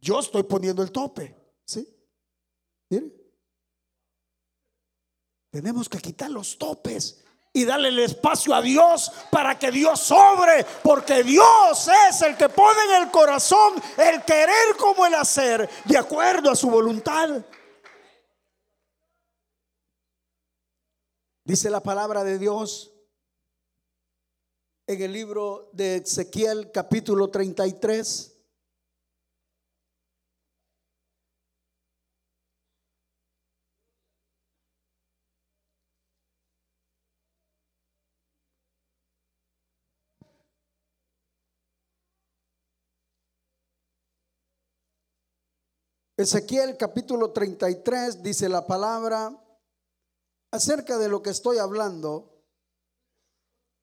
[0.00, 1.36] Yo estoy poniendo el tope.
[1.64, 1.86] ¿Sí?
[2.88, 3.12] Mire.
[5.50, 10.64] Tenemos que quitar los topes y darle el espacio a Dios para que Dios sobre,
[10.82, 15.98] porque Dios es el que pone en el corazón el querer como el hacer, de
[15.98, 17.44] acuerdo a su voluntad.
[21.44, 22.92] Dice la palabra de Dios
[24.86, 28.31] en el libro de Ezequiel capítulo 33.
[46.22, 49.36] Ezequiel capítulo 33 dice la palabra
[50.52, 52.44] acerca de lo que estoy hablando.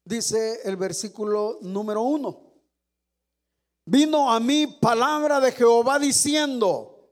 [0.06, 2.54] Dice el versículo número uno.
[3.86, 7.12] Vino a mí palabra de Jehová diciendo,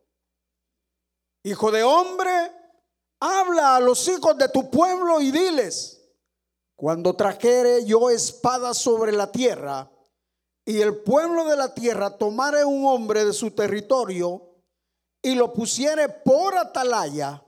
[1.44, 2.32] Hijo de hombre,
[3.20, 6.10] habla a los hijos de tu pueblo y diles,
[6.78, 9.92] cuando trajere yo espada sobre la tierra,
[10.64, 14.47] y el pueblo de la tierra tomare un hombre de su territorio,
[15.28, 17.44] y lo pusiere por atalaya,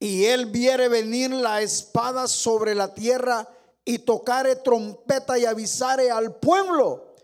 [0.00, 3.46] y él viere venir la espada sobre la tierra
[3.84, 7.16] y tocare trompeta y avisare al pueblo.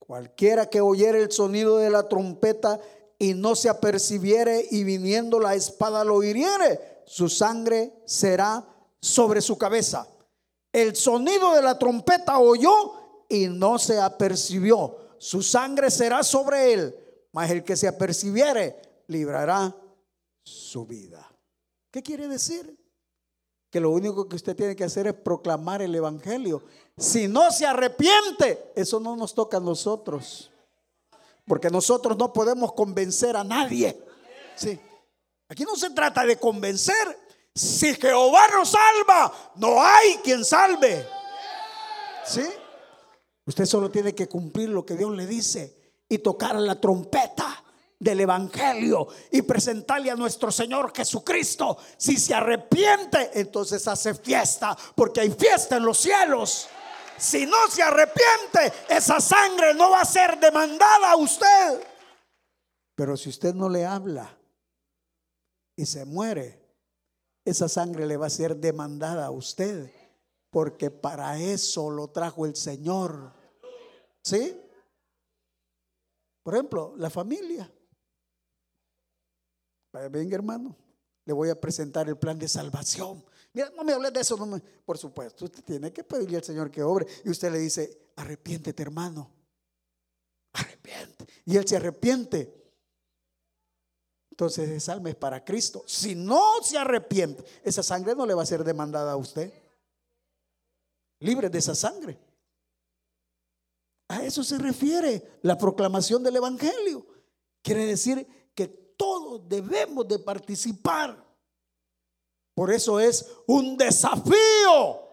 [0.00, 2.80] Cualquiera que oyere el sonido de la trompeta
[3.20, 8.66] y no se apercibiere y viniendo la espada lo hiriere, su sangre será
[9.00, 10.08] sobre su cabeza.
[10.72, 14.96] El sonido de la trompeta oyó y no se apercibió.
[15.18, 19.74] Su sangre será sobre él mas el que se apercibiere librará
[20.44, 21.28] su vida.
[21.90, 22.78] ¿Qué quiere decir?
[23.70, 26.62] Que lo único que usted tiene que hacer es proclamar el Evangelio.
[26.96, 30.50] Si no se arrepiente, eso no nos toca a nosotros.
[31.46, 34.00] Porque nosotros no podemos convencer a nadie.
[34.54, 34.78] Sí.
[35.48, 37.18] Aquí no se trata de convencer.
[37.54, 41.06] Si Jehová nos salva, no hay quien salve.
[42.24, 42.44] ¿Sí?
[43.46, 47.37] Usted solo tiene que cumplir lo que Dios le dice y tocar la trompeta
[47.98, 51.78] del Evangelio y presentarle a nuestro Señor Jesucristo.
[51.96, 56.68] Si se arrepiente, entonces hace fiesta, porque hay fiesta en los cielos.
[57.16, 61.84] Si no se arrepiente, esa sangre no va a ser demandada a usted.
[62.94, 64.38] Pero si usted no le habla
[65.76, 66.64] y se muere,
[67.44, 69.90] esa sangre le va a ser demandada a usted,
[70.50, 73.32] porque para eso lo trajo el Señor.
[74.22, 74.60] ¿Sí?
[76.42, 77.72] Por ejemplo, la familia.
[79.92, 80.76] Venga, hermano,
[81.24, 83.24] le voy a presentar el plan de salvación.
[83.52, 84.60] Mira, no me hables de eso.
[84.84, 87.06] Por supuesto, usted tiene que pedirle al Señor que obre.
[87.24, 89.30] Y usted le dice, arrepiéntete, hermano.
[90.52, 91.26] Arrepiente.
[91.44, 92.54] Y él se arrepiente.
[94.30, 95.82] Entonces esa alma es para Cristo.
[95.86, 99.52] Si no se arrepiente, esa sangre no le va a ser demandada a usted.
[101.20, 102.16] Libre de esa sangre.
[104.08, 107.04] A eso se refiere la proclamación del Evangelio.
[107.62, 108.26] Quiere decir
[108.98, 111.24] todos debemos de participar
[112.54, 115.06] Por eso es un desafío.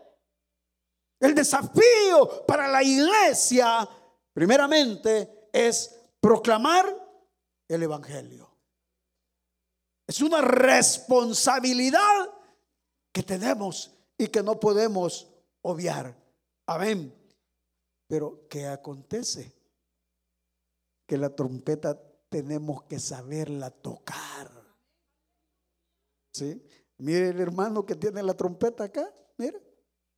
[1.19, 3.87] El desafío para la iglesia,
[4.33, 6.85] primeramente, es proclamar
[7.67, 8.49] el Evangelio.
[10.07, 12.31] Es una responsabilidad
[13.11, 15.27] que tenemos y que no podemos
[15.61, 16.15] obviar.
[16.65, 17.13] Amén.
[18.07, 19.53] Pero ¿qué acontece?
[21.07, 21.95] Que la trompeta
[22.29, 24.51] tenemos que saberla tocar.
[26.33, 26.61] ¿Sí?
[26.97, 29.61] Mire el hermano que tiene la trompeta acá, mire.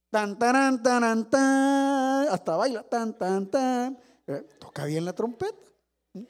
[0.10, 4.00] Tan, tan, tan, tan, hasta baila, tan, tan, tan.
[4.26, 5.68] Eh, toca bien la trompeta.
[6.14, 6.24] ¿Mm?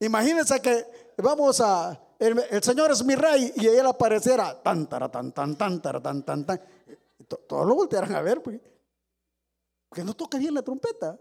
[0.00, 0.86] Imagínense que
[1.18, 5.82] vamos a, el, Señor es mi rey y él apareciera, tan, tara, tan, tan, tan,
[5.82, 6.60] tara, tan, tan, tan.
[7.46, 8.80] Todos lo voltearán a ver, pues, porque,
[9.88, 11.18] porque no toca bien la trompeta.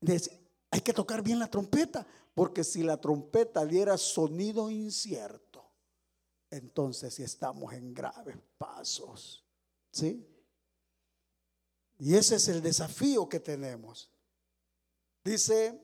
[0.00, 5.64] Dice, hay que tocar bien la trompeta, porque si la trompeta diera sonido incierto,
[6.50, 9.44] entonces estamos en graves pasos.
[9.90, 10.26] ¿Sí?
[11.98, 14.10] Y ese es el desafío que tenemos.
[15.24, 15.80] Dice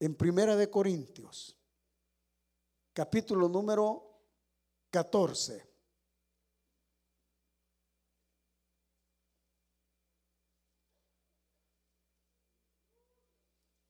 [0.00, 1.56] en Primera de Corintios,
[2.92, 4.20] capítulo número
[4.90, 5.67] 14.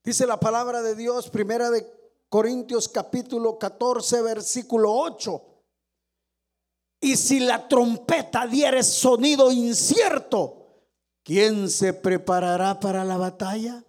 [0.08, 1.86] Dice la palabra de Dios, Primera de
[2.30, 5.42] Corintios capítulo 14, versículo 8.
[7.02, 10.86] Y si la trompeta diere sonido incierto,
[11.22, 13.84] ¿quién se preparará para la batalla?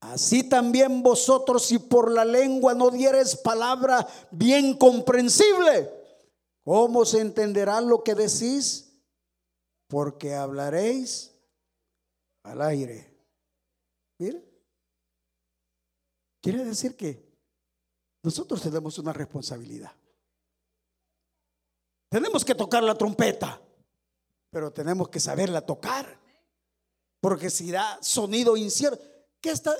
[0.00, 5.92] Así también vosotros, si por la lengua no dieres palabra bien comprensible,
[6.64, 9.00] ¿cómo se entenderá lo que decís?
[9.86, 11.32] Porque hablaréis
[12.42, 13.16] al aire.
[14.18, 14.45] Mire,
[16.46, 17.26] quiere decir que
[18.22, 19.90] nosotros tenemos una responsabilidad.
[22.08, 23.60] Tenemos que tocar la trompeta,
[24.48, 26.20] pero tenemos que saberla tocar.
[27.20, 29.02] Porque si da sonido incierto,
[29.40, 29.74] ¿qué está?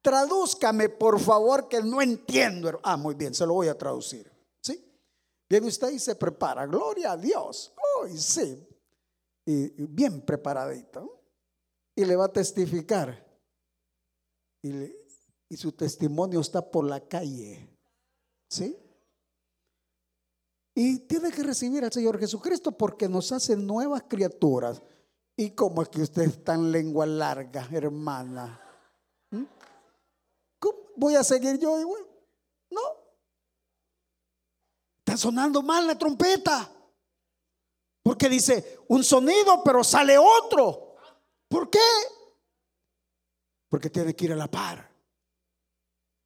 [0.00, 2.80] Tradúzcame, por favor, que no entiendo.
[2.82, 4.28] Ah, muy bien, se lo voy a traducir.
[4.60, 4.84] ¿Sí?
[5.48, 6.66] Bien, usted y se prepara.
[6.66, 7.72] Gloria a Dios.
[8.02, 8.66] Uy, sí.
[9.46, 11.22] Y, bien preparadito.
[11.94, 13.24] Y le va a testificar.
[14.62, 15.01] y
[15.56, 17.68] su testimonio está por la calle.
[18.48, 18.76] ¿Sí?
[20.74, 24.82] Y tiene que recibir al Señor Jesucristo porque nos hace nuevas criaturas.
[25.36, 28.60] ¿Y cómo es que usted en lengua larga, hermana?
[29.30, 29.44] ¿Mm?
[30.58, 32.02] ¿Cómo voy a seguir yo igual?
[32.70, 32.80] No.
[35.00, 36.70] Está sonando mal la trompeta.
[38.02, 40.96] Porque dice un sonido, pero sale otro.
[41.48, 41.78] ¿Por qué?
[43.68, 44.91] Porque tiene que ir a la par.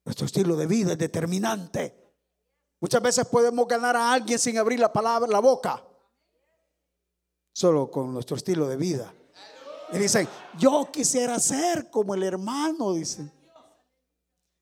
[0.07, 2.15] Nuestro estilo de vida es determinante.
[2.79, 5.85] Muchas veces podemos ganar a alguien sin abrir la palabra, la boca,
[7.51, 9.13] solo con nuestro estilo de vida.
[9.91, 10.25] Y dicen,
[10.57, 13.29] yo quisiera ser como el hermano, dicen.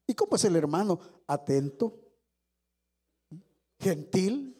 [0.07, 0.99] ¿Y cómo es el hermano?
[1.27, 1.93] Atento,
[3.79, 4.59] gentil,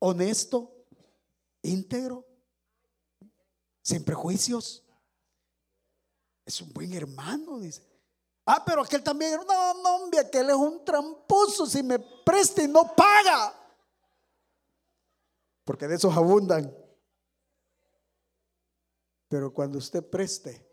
[0.00, 0.74] honesto,
[1.62, 2.26] íntegro,
[3.80, 4.82] sin prejuicios.
[6.44, 7.93] Es un buen hermano, dice.
[8.46, 12.68] Ah, pero aquel también, no, no, hombre, aquel es un tramposo, si me presta y
[12.68, 13.54] no paga.
[15.64, 16.74] Porque de esos abundan.
[19.28, 20.68] Pero cuando usted preste,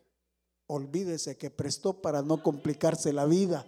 [0.67, 3.65] olvídese que prestó para no complicarse la vida.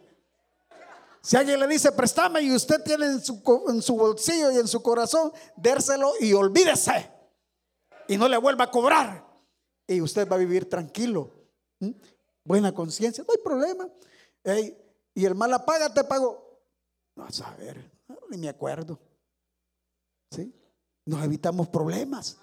[1.22, 4.68] Si alguien le dice, préstame y usted tiene en su, en su bolsillo y en
[4.68, 7.10] su corazón, dérselo y olvídese.
[8.10, 9.26] Y no le vuelva a cobrar.
[9.88, 11.32] Y usted va a vivir tranquilo
[12.44, 13.90] buena conciencia, no hay problema.
[15.14, 16.62] y el mala paga te pagó.
[17.16, 17.92] No, a saber,
[18.30, 19.00] ni me acuerdo.
[20.32, 20.54] ¿Sí?
[21.06, 22.38] Nos evitamos problemas.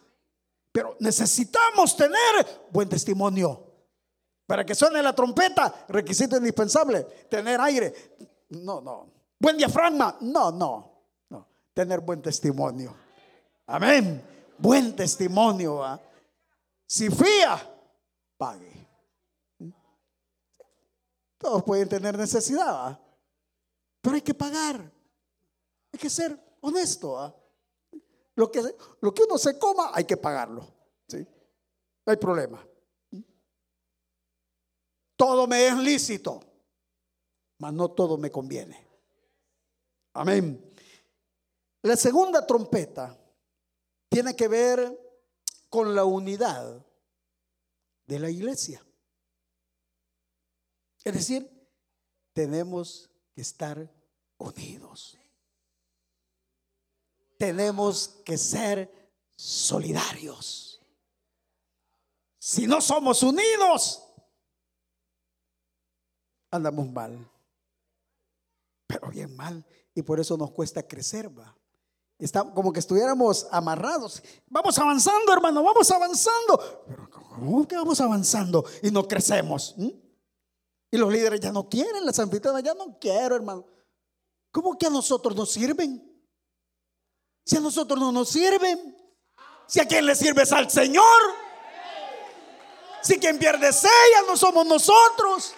[0.72, 3.66] Pero necesitamos tener buen testimonio.
[4.46, 8.16] Para que suene la trompeta, requisito indispensable, tener aire.
[8.50, 9.10] No, no.
[9.38, 10.18] Buen diafragma.
[10.20, 11.04] No, no.
[11.28, 11.46] No.
[11.72, 12.94] Tener buen testimonio.
[13.66, 14.22] Amén.
[14.58, 16.00] Buen testimonio.
[16.86, 17.58] Si fía,
[18.36, 18.79] pague.
[21.40, 23.00] Todos pueden tener necesidad,
[24.02, 24.92] pero hay que pagar.
[25.90, 27.34] Hay que ser honesto.
[28.34, 28.62] Lo, que,
[29.00, 30.66] lo que uno se coma, hay que pagarlo.
[31.08, 31.26] ¿sí?
[32.04, 32.62] No hay problema.
[35.16, 36.42] Todo me es lícito,
[37.56, 38.86] mas no todo me conviene.
[40.12, 40.74] Amén.
[41.80, 43.18] La segunda trompeta
[44.10, 45.24] tiene que ver
[45.70, 46.84] con la unidad
[48.04, 48.84] de la iglesia.
[51.04, 51.50] Es decir,
[52.32, 53.90] tenemos que estar
[54.38, 55.16] unidos.
[57.40, 58.92] tenemos que ser
[59.34, 60.78] solidarios.
[62.38, 64.04] Si no somos unidos,
[66.50, 67.30] andamos mal.
[68.86, 69.64] Pero bien mal.
[69.94, 71.56] Y por eso nos cuesta crecer, va.
[72.18, 74.22] Está como que estuviéramos amarrados.
[74.46, 76.84] Vamos avanzando, hermano, vamos avanzando.
[76.86, 79.74] Pero ¿cómo que vamos avanzando y no crecemos?
[80.90, 83.66] Y los líderes ya no quieren, las anfitrionas ya no quiero, hermano.
[84.50, 86.06] ¿Cómo que a nosotros nos sirven?
[87.44, 88.96] Si a nosotros no nos sirven,
[89.66, 91.04] si a quien le sirves al Señor,
[93.02, 95.54] si quien pierde sella no somos nosotros.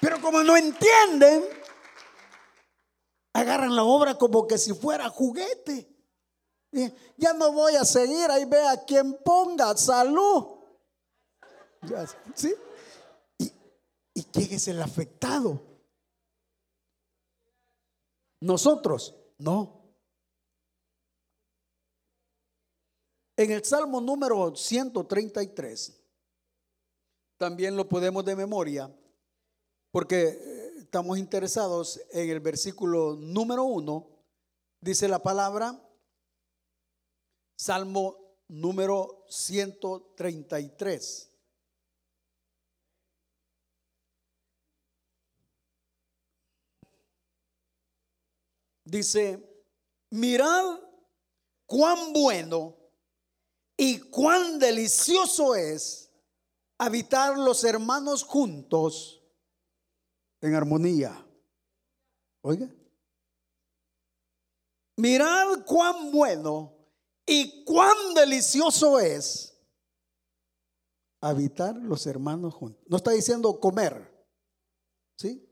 [0.00, 1.44] Pero como no entienden,
[3.32, 5.88] agarran la obra como que si fuera juguete.
[7.16, 10.58] Ya no voy a seguir, ahí ve a quien ponga salud.
[12.34, 12.54] ¿Sí?
[14.14, 15.70] ¿Y, ¿Y quién es el afectado?
[18.40, 19.80] Nosotros, no.
[23.36, 26.00] En el Salmo número 133,
[27.38, 28.94] también lo podemos de memoria,
[29.90, 34.06] porque eh, estamos interesados en el versículo número 1,
[34.80, 35.82] dice la palabra,
[37.56, 38.16] Salmo
[38.48, 41.29] número 133.
[48.90, 49.64] Dice,
[50.10, 50.80] mirad
[51.64, 52.76] cuán bueno
[53.76, 56.10] y cuán delicioso es
[56.76, 59.22] habitar los hermanos juntos
[60.40, 61.24] en armonía.
[62.42, 62.68] Oiga.
[64.96, 66.76] Mirad cuán bueno
[67.24, 69.56] y cuán delicioso es
[71.20, 72.84] habitar los hermanos juntos.
[72.88, 74.10] No está diciendo comer.
[75.16, 75.46] ¿Sí?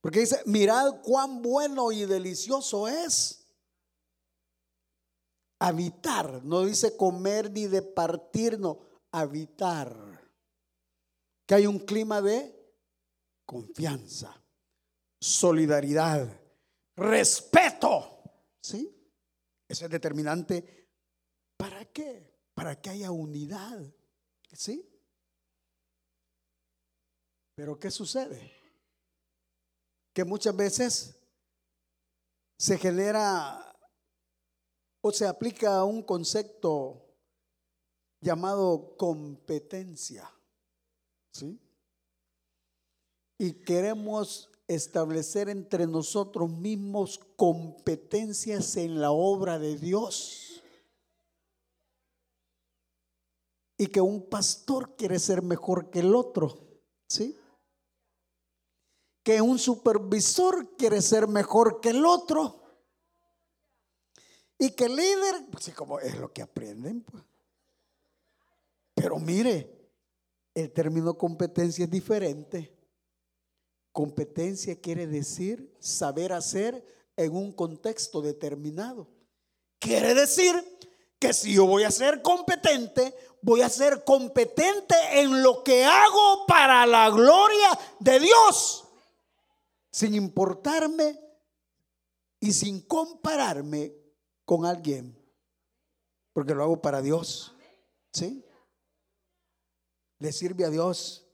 [0.00, 3.46] Porque dice, mirad cuán bueno y delicioso es
[5.60, 8.80] habitar, no dice comer ni de partir, no,
[9.12, 9.94] habitar.
[11.46, 12.56] Que hay un clima de
[13.44, 14.42] confianza,
[15.20, 16.40] solidaridad,
[16.96, 18.22] respeto.
[18.62, 18.96] ¿Sí?
[19.68, 20.88] Eso es determinante.
[21.56, 22.38] ¿Para qué?
[22.54, 23.82] Para que haya unidad.
[24.52, 24.86] ¿Sí?
[27.54, 28.59] Pero ¿qué sucede?
[30.12, 31.16] Que muchas veces
[32.58, 33.70] se genera
[35.00, 37.06] o se aplica un concepto
[38.20, 40.30] llamado competencia.
[41.32, 41.58] ¿Sí?
[43.38, 50.62] Y queremos establecer entre nosotros mismos competencias en la obra de Dios.
[53.78, 56.58] Y que un pastor quiere ser mejor que el otro.
[57.08, 57.39] ¿Sí?
[59.30, 62.64] Que un supervisor quiere ser mejor que el otro.
[64.58, 67.02] Y que el líder, pues sí, como es lo que aprenden.
[67.02, 67.22] Pues.
[68.92, 69.88] Pero mire,
[70.52, 72.76] el término competencia es diferente.
[73.92, 76.84] Competencia quiere decir saber hacer
[77.16, 79.06] en un contexto determinado.
[79.78, 80.56] Quiere decir
[81.20, 86.46] que si yo voy a ser competente, voy a ser competente en lo que hago
[86.48, 88.89] para la gloria de Dios,
[89.90, 91.18] sin importarme
[92.38, 93.94] y sin compararme
[94.44, 95.16] con alguien,
[96.32, 97.54] porque lo hago para Dios.
[98.12, 98.44] ¿Sí?
[100.18, 101.26] Le sirve a Dios.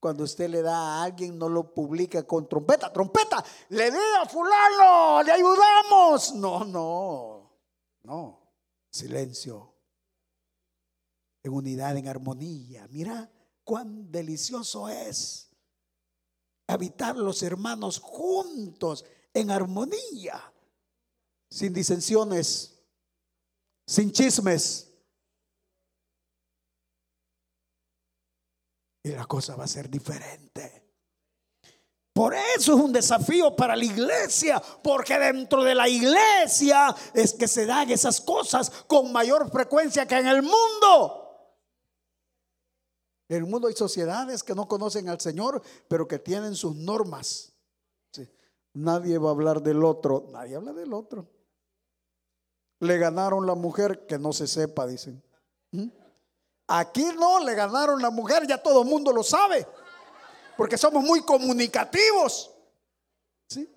[0.00, 4.26] Cuando usted le da a alguien, no lo publica con trompeta, trompeta, le dé a
[4.26, 6.34] fulano, le ayudamos.
[6.34, 7.52] No, no,
[8.04, 8.52] no.
[8.90, 9.74] Silencio.
[11.42, 12.86] En unidad, en armonía.
[12.90, 13.28] Mira
[13.64, 15.47] cuán delicioso es
[16.68, 19.04] habitar los hermanos juntos
[19.34, 20.52] en armonía
[21.50, 22.78] sin disensiones,
[23.86, 24.84] sin chismes.
[29.02, 30.84] Y la cosa va a ser diferente.
[32.12, 37.46] Por eso es un desafío para la iglesia, porque dentro de la iglesia es que
[37.46, 41.27] se dan esas cosas con mayor frecuencia que en el mundo.
[43.28, 47.52] En el mundo hay sociedades que no conocen al Señor, pero que tienen sus normas.
[48.74, 51.28] Nadie va a hablar del otro, nadie habla del otro
[52.80, 55.22] le ganaron la mujer, que no se sepa, dicen.
[55.72, 55.88] ¿Mm?
[56.68, 59.66] Aquí no, le ganaron la mujer, ya todo el mundo lo sabe,
[60.56, 62.54] porque somos muy comunicativos.
[63.48, 63.68] ¿Sí?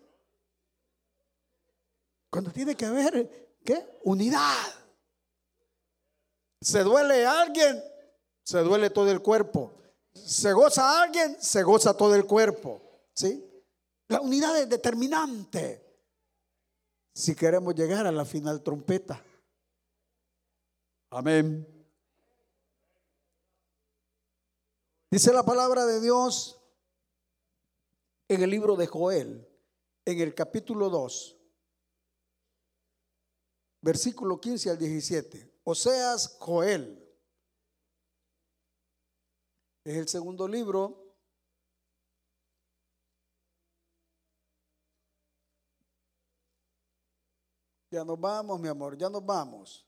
[2.30, 4.00] Cuando tiene que haber, ¿qué?
[4.04, 4.56] Unidad.
[6.62, 7.82] Se duele alguien,
[8.44, 9.74] se duele todo el cuerpo.
[10.14, 12.82] Se goza a alguien, se goza todo el cuerpo.
[13.14, 13.46] ¿Sí?
[14.08, 15.88] La unidad es determinante.
[17.14, 19.22] si queremos llegar a la final trompeta.
[21.10, 21.68] Amén.
[25.10, 26.58] Dice la palabra de Dios
[28.30, 29.46] en el libro de Joel,
[30.06, 31.38] en el capítulo 2,
[33.82, 35.60] versículo 15 al 17.
[35.66, 37.01] Oseas, Joel.
[39.84, 41.16] Es el segundo libro.
[47.90, 49.86] Ya nos vamos, mi amor, ya nos vamos.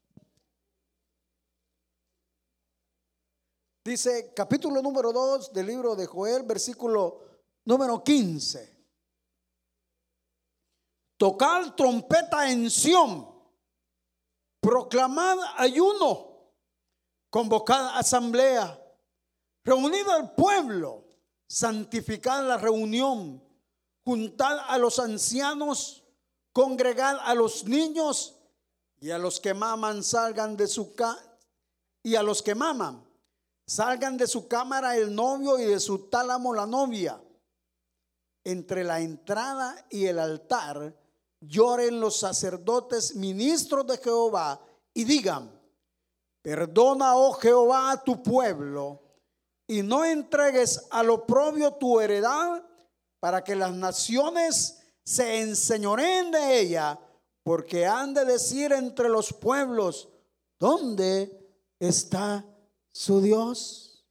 [3.85, 7.21] Dice capítulo número 2 del libro de Joel, versículo
[7.65, 8.73] número 15.
[11.17, 13.29] Tocar trompeta en Sión,
[14.59, 16.51] proclamad ayuno,
[17.29, 18.82] convocad asamblea,
[19.63, 21.05] reunid al pueblo,
[21.47, 23.43] santificad la reunión,
[24.03, 26.03] juntad a los ancianos,
[26.51, 28.39] congregad a los niños
[28.99, 31.37] y a los que maman salgan de su casa
[32.01, 33.05] y a los que maman
[33.65, 37.21] salgan de su cámara el novio y de su tálamo la novia.
[38.43, 40.93] Entre la entrada y el altar
[41.39, 44.59] lloren los sacerdotes ministros de Jehová
[44.93, 45.49] y digan,
[46.41, 49.01] perdona, oh Jehová, a tu pueblo
[49.67, 52.63] y no entregues a lo propio tu heredad
[53.19, 56.99] para que las naciones se enseñoreen de ella,
[57.43, 60.09] porque han de decir entre los pueblos,
[60.59, 61.43] ¿dónde
[61.79, 62.45] está
[62.91, 64.05] su Dios?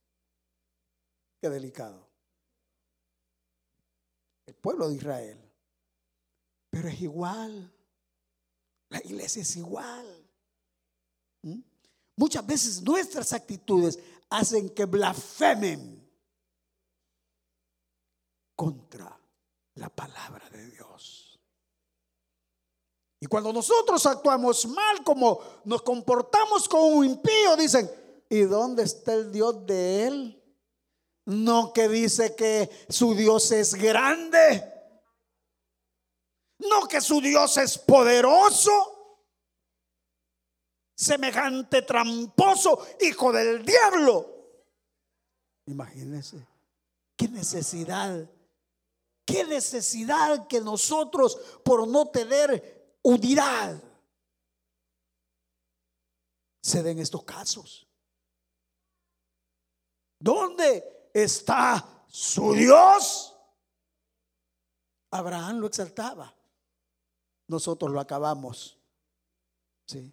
[1.41, 2.09] Qué delicado.
[4.47, 5.39] El pueblo de Israel.
[6.71, 7.73] Pero es igual.
[8.89, 10.31] La iglesia es igual.
[11.43, 11.61] ¿Mm?
[12.17, 13.99] Muchas veces nuestras actitudes
[14.33, 16.03] hacen que blasfemen
[18.57, 19.19] contra
[19.75, 21.41] la palabra de Dios.
[23.21, 27.91] Y cuando nosotros actuamos mal, como nos comportamos como un impío, dicen,
[28.29, 30.43] ¿y dónde está el Dios de él?
[31.27, 34.69] No que dice que su Dios es grande.
[36.59, 38.92] No que su Dios es poderoso
[41.03, 44.29] semejante tramposo, hijo del diablo.
[45.67, 46.47] Imagínense,
[47.17, 48.31] qué necesidad,
[49.25, 53.83] qué necesidad que nosotros por no tener unidad
[56.63, 57.89] se den estos casos.
[60.21, 63.37] ¿Dónde está su Dios?
[65.11, 66.33] Abraham lo exaltaba.
[67.49, 68.79] Nosotros lo acabamos.
[69.87, 70.13] Sí.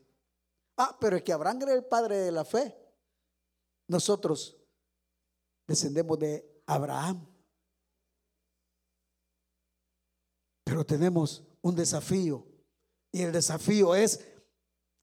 [0.82, 2.74] Ah, pero es que Abraham era el padre de la fe.
[3.90, 4.56] Nosotros
[5.68, 7.28] descendemos de Abraham.
[10.64, 12.48] Pero tenemos un desafío.
[13.12, 14.26] Y el desafío es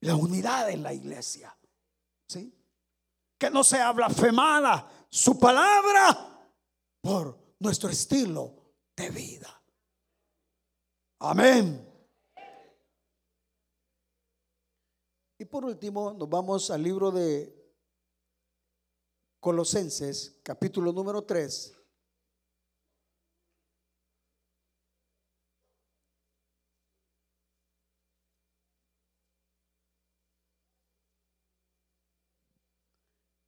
[0.00, 1.54] la unidad en la iglesia.
[2.26, 2.58] ¿Sí?
[3.36, 6.48] Que no sea blasfemada su palabra
[7.02, 9.62] por nuestro estilo de vida.
[11.18, 11.95] Amén.
[15.38, 17.54] Y por último, nos vamos al libro de
[19.38, 21.74] Colosenses, capítulo número 3.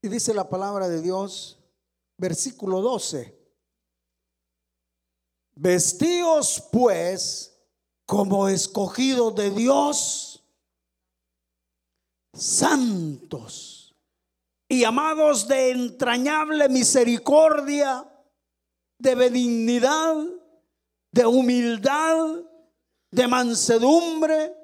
[0.03, 1.59] Y dice la palabra de Dios,
[2.19, 3.35] versículo 12.
[5.55, 7.59] Vestíos pues
[8.05, 10.28] como escogidos de Dios
[12.33, 13.95] santos
[14.69, 18.07] y amados de entrañable misericordia,
[18.99, 20.17] de benignidad,
[21.13, 22.43] de humildad,
[23.11, 24.55] de mansedumbre,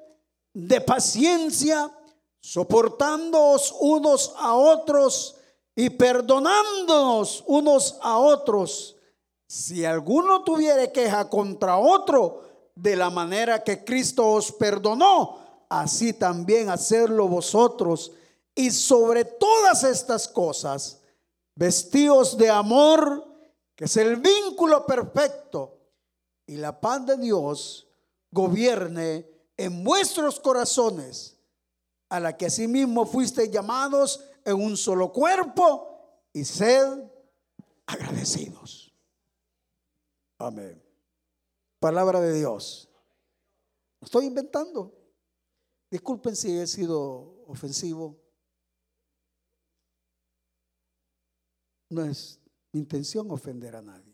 [0.53, 1.91] de paciencia,
[2.39, 5.35] soportándoos unos a otros
[5.75, 8.95] y perdonándonos unos a otros.
[9.47, 12.43] Si alguno tuviere queja contra otro,
[12.75, 18.11] de la manera que Cristo os perdonó, así también hacerlo vosotros.
[18.53, 21.01] Y sobre todas estas cosas,
[21.55, 23.25] vestidos de amor,
[23.75, 25.77] que es el vínculo perfecto,
[26.47, 27.87] y la paz de Dios
[28.31, 31.37] gobierne en vuestros corazones,
[32.09, 35.91] a la que asimismo fuisteis llamados en un solo cuerpo,
[36.33, 37.03] y sed
[37.85, 38.93] agradecidos.
[40.37, 40.81] Amén.
[41.79, 42.89] Palabra de Dios.
[44.01, 44.93] Estoy inventando.
[45.95, 48.21] Disculpen si he sido ofensivo.
[51.89, 52.37] No es
[52.73, 54.13] mi intención ofender a nadie.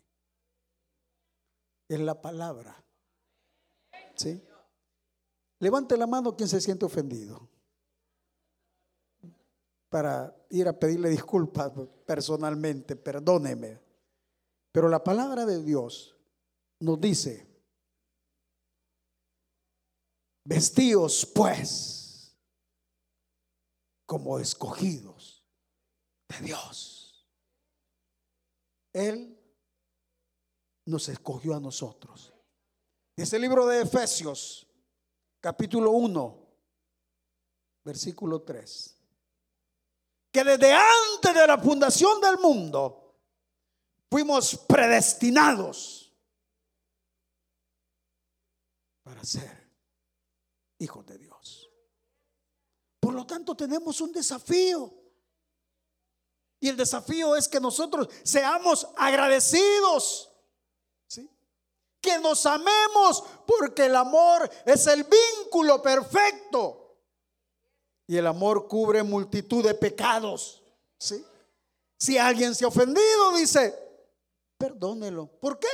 [1.90, 2.86] Es la palabra.
[4.16, 4.44] ¿Sí?
[5.58, 7.50] Levante la mano quien se siente ofendido.
[9.90, 11.72] Para ir a pedirle disculpas
[12.06, 13.82] personalmente, perdóneme.
[14.72, 16.16] Pero la palabra de Dios
[16.80, 17.51] nos dice,
[20.44, 22.38] vestíos pues
[24.06, 25.46] como escogidos
[26.28, 27.28] de Dios.
[28.94, 29.38] Él
[30.86, 32.34] nos escogió a nosotros.
[33.16, 34.68] Ese libro de Efesios,
[35.40, 36.48] capítulo 1,
[37.86, 38.98] versículo 3.
[40.32, 43.18] Que desde antes de la fundación del mundo
[44.10, 46.14] fuimos predestinados
[49.04, 49.61] para ser
[50.82, 51.70] hijos de Dios.
[53.00, 54.94] Por lo tanto, tenemos un desafío.
[56.60, 60.32] Y el desafío es que nosotros seamos agradecidos
[62.02, 66.98] que nos amemos, porque el amor es el vínculo perfecto.
[68.08, 70.64] Y el amor cubre multitud de pecados.
[70.98, 71.24] ¿sí?
[71.98, 73.78] Si alguien se ha ofendido, dice,
[74.58, 75.28] perdónelo.
[75.40, 75.68] ¿Por qué?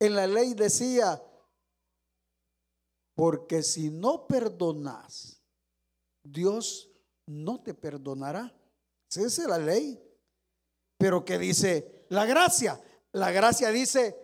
[0.00, 1.22] En la ley decía,
[3.20, 5.42] porque si no perdonas,
[6.22, 6.90] Dios
[7.26, 8.50] no te perdonará.
[9.10, 10.02] Esa es la ley.
[10.96, 12.82] Pero que dice la gracia.
[13.12, 14.16] La gracia dice,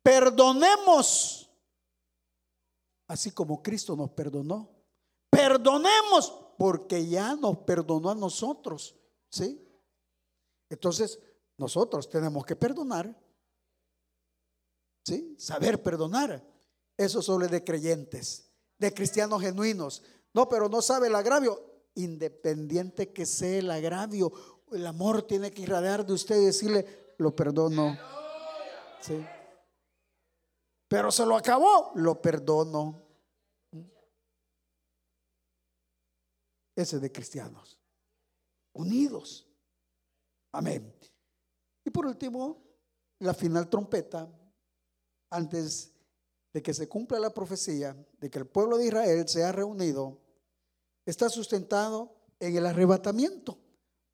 [0.00, 1.50] Perdonemos,
[3.08, 4.70] así como Cristo nos perdonó.
[5.28, 8.94] Perdonemos, porque ya nos perdonó a nosotros.
[9.28, 9.60] ¿Sí?
[10.68, 11.18] Entonces,
[11.56, 13.12] nosotros tenemos que perdonar.
[15.04, 15.34] ¿Sí?
[15.36, 16.48] Saber perdonar.
[17.00, 20.02] Eso solo de creyentes, de cristianos genuinos.
[20.34, 21.58] No, pero no sabe el agravio.
[21.94, 24.30] Independiente que sea el agravio,
[24.70, 27.98] el amor tiene que irradiar de usted y decirle, lo perdono.
[29.00, 29.24] ¿Sí?
[30.90, 33.00] pero se lo acabó, lo perdono.
[36.76, 37.78] Ese de cristianos,
[38.74, 39.48] unidos.
[40.52, 40.92] Amén.
[41.82, 42.62] Y por último,
[43.20, 44.28] la final trompeta,
[45.30, 45.94] antes
[46.52, 50.18] de que se cumpla la profecía de que el pueblo de Israel se ha reunido,
[51.06, 53.58] está sustentado en el arrebatamiento.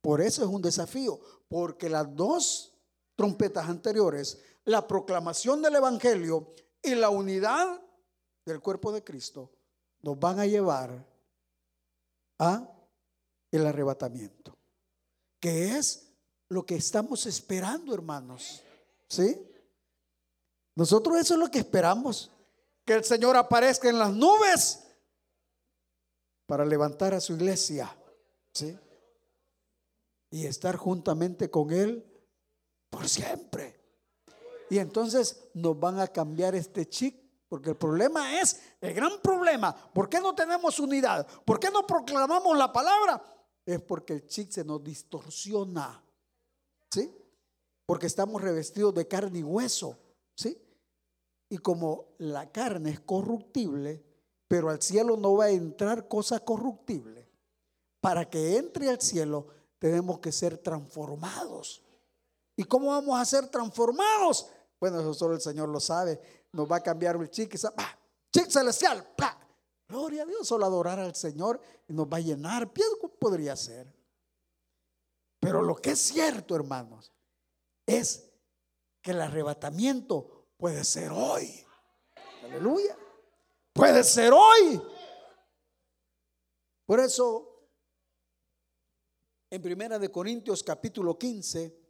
[0.01, 1.19] Por eso es un desafío,
[1.49, 2.75] porque las dos
[3.17, 7.81] trompetas anteriores, la proclamación del Evangelio y la unidad
[8.45, 9.51] del cuerpo de Cristo
[10.03, 11.05] nos van a llevar
[12.39, 12.71] a
[13.51, 14.57] el arrebatamiento,
[15.41, 16.13] que es
[16.49, 18.63] lo que estamos esperando, hermanos.
[19.09, 19.41] ¿Sí?
[20.77, 22.31] Nosotros eso es lo que esperamos,
[22.85, 24.85] que el Señor aparezca en las nubes
[26.47, 27.95] para levantar a su iglesia.
[30.31, 32.05] Y estar juntamente con él
[32.91, 33.81] por siempre.
[34.71, 37.25] Y entonces nos van a cambiar este chip.
[37.49, 41.27] Porque el problema es, el gran problema, ¿por qué no tenemos unidad?
[41.45, 43.23] ¿Por qué no proclamamos la palabra?
[43.65, 46.03] Es porque el chip se nos distorsiona.
[46.91, 47.15] ¿Sí?
[47.87, 49.97] Porque estamos revestidos de carne y hueso.
[50.35, 50.61] ¿Sí?
[51.49, 54.03] Y como la carne es corruptible,
[54.49, 57.29] pero al cielo no va a entrar cosa corruptible.
[58.01, 61.83] Para que entre al cielo tenemos que ser transformados.
[62.57, 64.49] ¿Y cómo vamos a ser transformados?
[64.81, 66.21] Bueno, eso solo el Señor lo sabe.
[66.53, 67.57] Nos va a cambiar el chic,
[68.33, 69.07] chic celestial.
[69.89, 72.73] Gloria a Dios, solo adorar al Señor y nos va a llenar.
[72.73, 72.83] ¿Qué
[73.19, 73.93] podría ser?
[75.39, 77.13] Pero lo que es cierto, hermanos,
[77.87, 78.31] es
[79.01, 81.65] que el arrebatamiento puede ser hoy.
[82.43, 82.97] Aleluya.
[83.73, 84.83] Puede ser hoy.
[86.87, 87.69] Por eso,
[89.51, 91.87] en Primera de Corintios capítulo 15,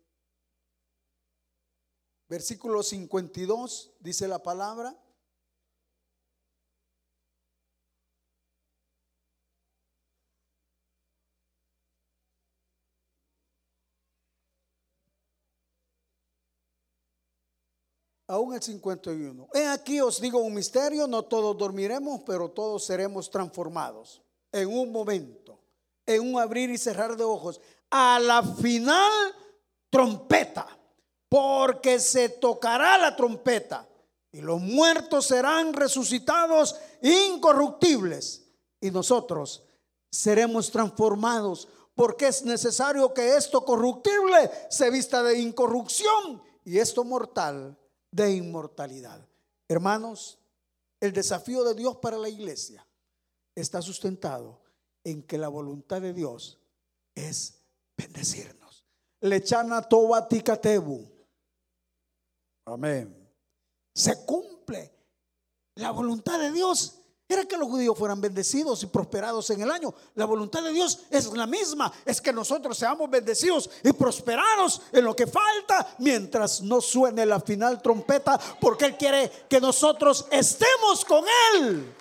[2.29, 5.01] Versículo 52 dice la palabra.
[18.29, 19.49] Aún el 51.
[19.55, 24.21] He aquí os digo un misterio, no todos dormiremos, pero todos seremos transformados
[24.51, 25.61] en un momento,
[26.05, 27.61] en un abrir y cerrar de ojos.
[27.91, 29.13] A la final
[29.91, 30.67] trompeta
[31.29, 33.89] porque se tocará la trompeta
[34.33, 38.49] y los muertos serán resucitados incorruptibles
[38.81, 39.63] y nosotros
[40.11, 47.79] seremos transformados porque es necesario que esto corruptible se vista de incorrupción y esto mortal
[48.17, 49.21] de inmortalidad.
[49.69, 50.39] Hermanos,
[51.01, 52.87] el desafío de Dios para la iglesia
[53.55, 54.63] está sustentado
[55.05, 56.59] en que la voluntad de Dios
[57.15, 57.63] es
[57.97, 58.85] bendecirnos.
[59.21, 61.07] Lechana toba tikatebu.
[62.65, 63.31] Amén.
[63.95, 64.93] Se cumple
[65.75, 66.99] la voluntad de Dios
[67.29, 69.93] era que los judíos fueran bendecidos y prosperados en el año.
[70.15, 75.05] La voluntad de Dios es la misma, es que nosotros seamos bendecidos y prosperados en
[75.05, 81.05] lo que falta mientras no suene la final trompeta, porque Él quiere que nosotros estemos
[81.05, 81.25] con
[81.55, 81.93] Él.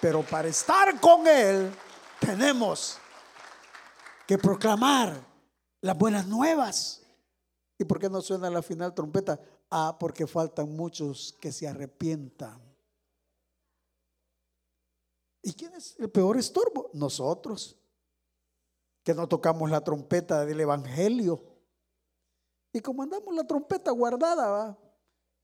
[0.00, 1.70] Pero para estar con Él
[2.18, 2.96] tenemos
[4.26, 5.14] que proclamar
[5.82, 7.02] las buenas nuevas.
[7.78, 9.38] ¿Y por qué no suena la final trompeta?
[9.70, 12.71] Ah, porque faltan muchos que se arrepientan.
[15.42, 16.90] ¿Y quién es el peor estorbo?
[16.94, 17.76] Nosotros,
[19.02, 21.42] que no tocamos la trompeta del Evangelio.
[22.72, 24.78] Y como andamos la trompeta guardada, ¿va?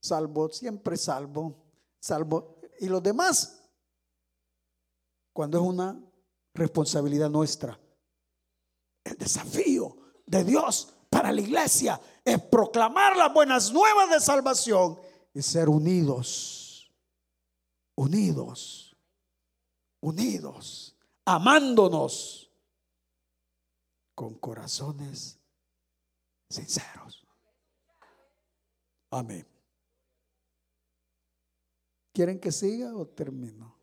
[0.00, 1.56] salvo, siempre salvo,
[1.98, 2.60] salvo.
[2.78, 3.60] Y los demás,
[5.32, 6.00] cuando es una
[6.54, 7.78] responsabilidad nuestra.
[9.02, 9.96] El desafío
[10.26, 14.98] de Dios para la iglesia es proclamar las buenas nuevas de salvación
[15.34, 16.92] y ser unidos,
[17.96, 18.87] unidos
[20.00, 22.50] unidos, amándonos
[24.14, 25.38] con corazones
[26.48, 27.26] sinceros.
[29.10, 29.46] Amén.
[32.12, 33.76] ¿Quieren que siga o termino?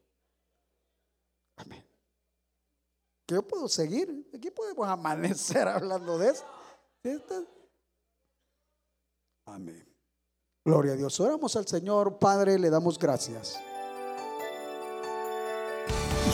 [1.55, 1.85] Amén.
[3.25, 4.29] Que yo puedo seguir.
[4.33, 6.45] Aquí podemos amanecer hablando de eso.
[9.45, 9.87] Amén.
[10.65, 11.19] Gloria a Dios.
[11.19, 13.57] Oramos al Señor, Padre, le damos gracias.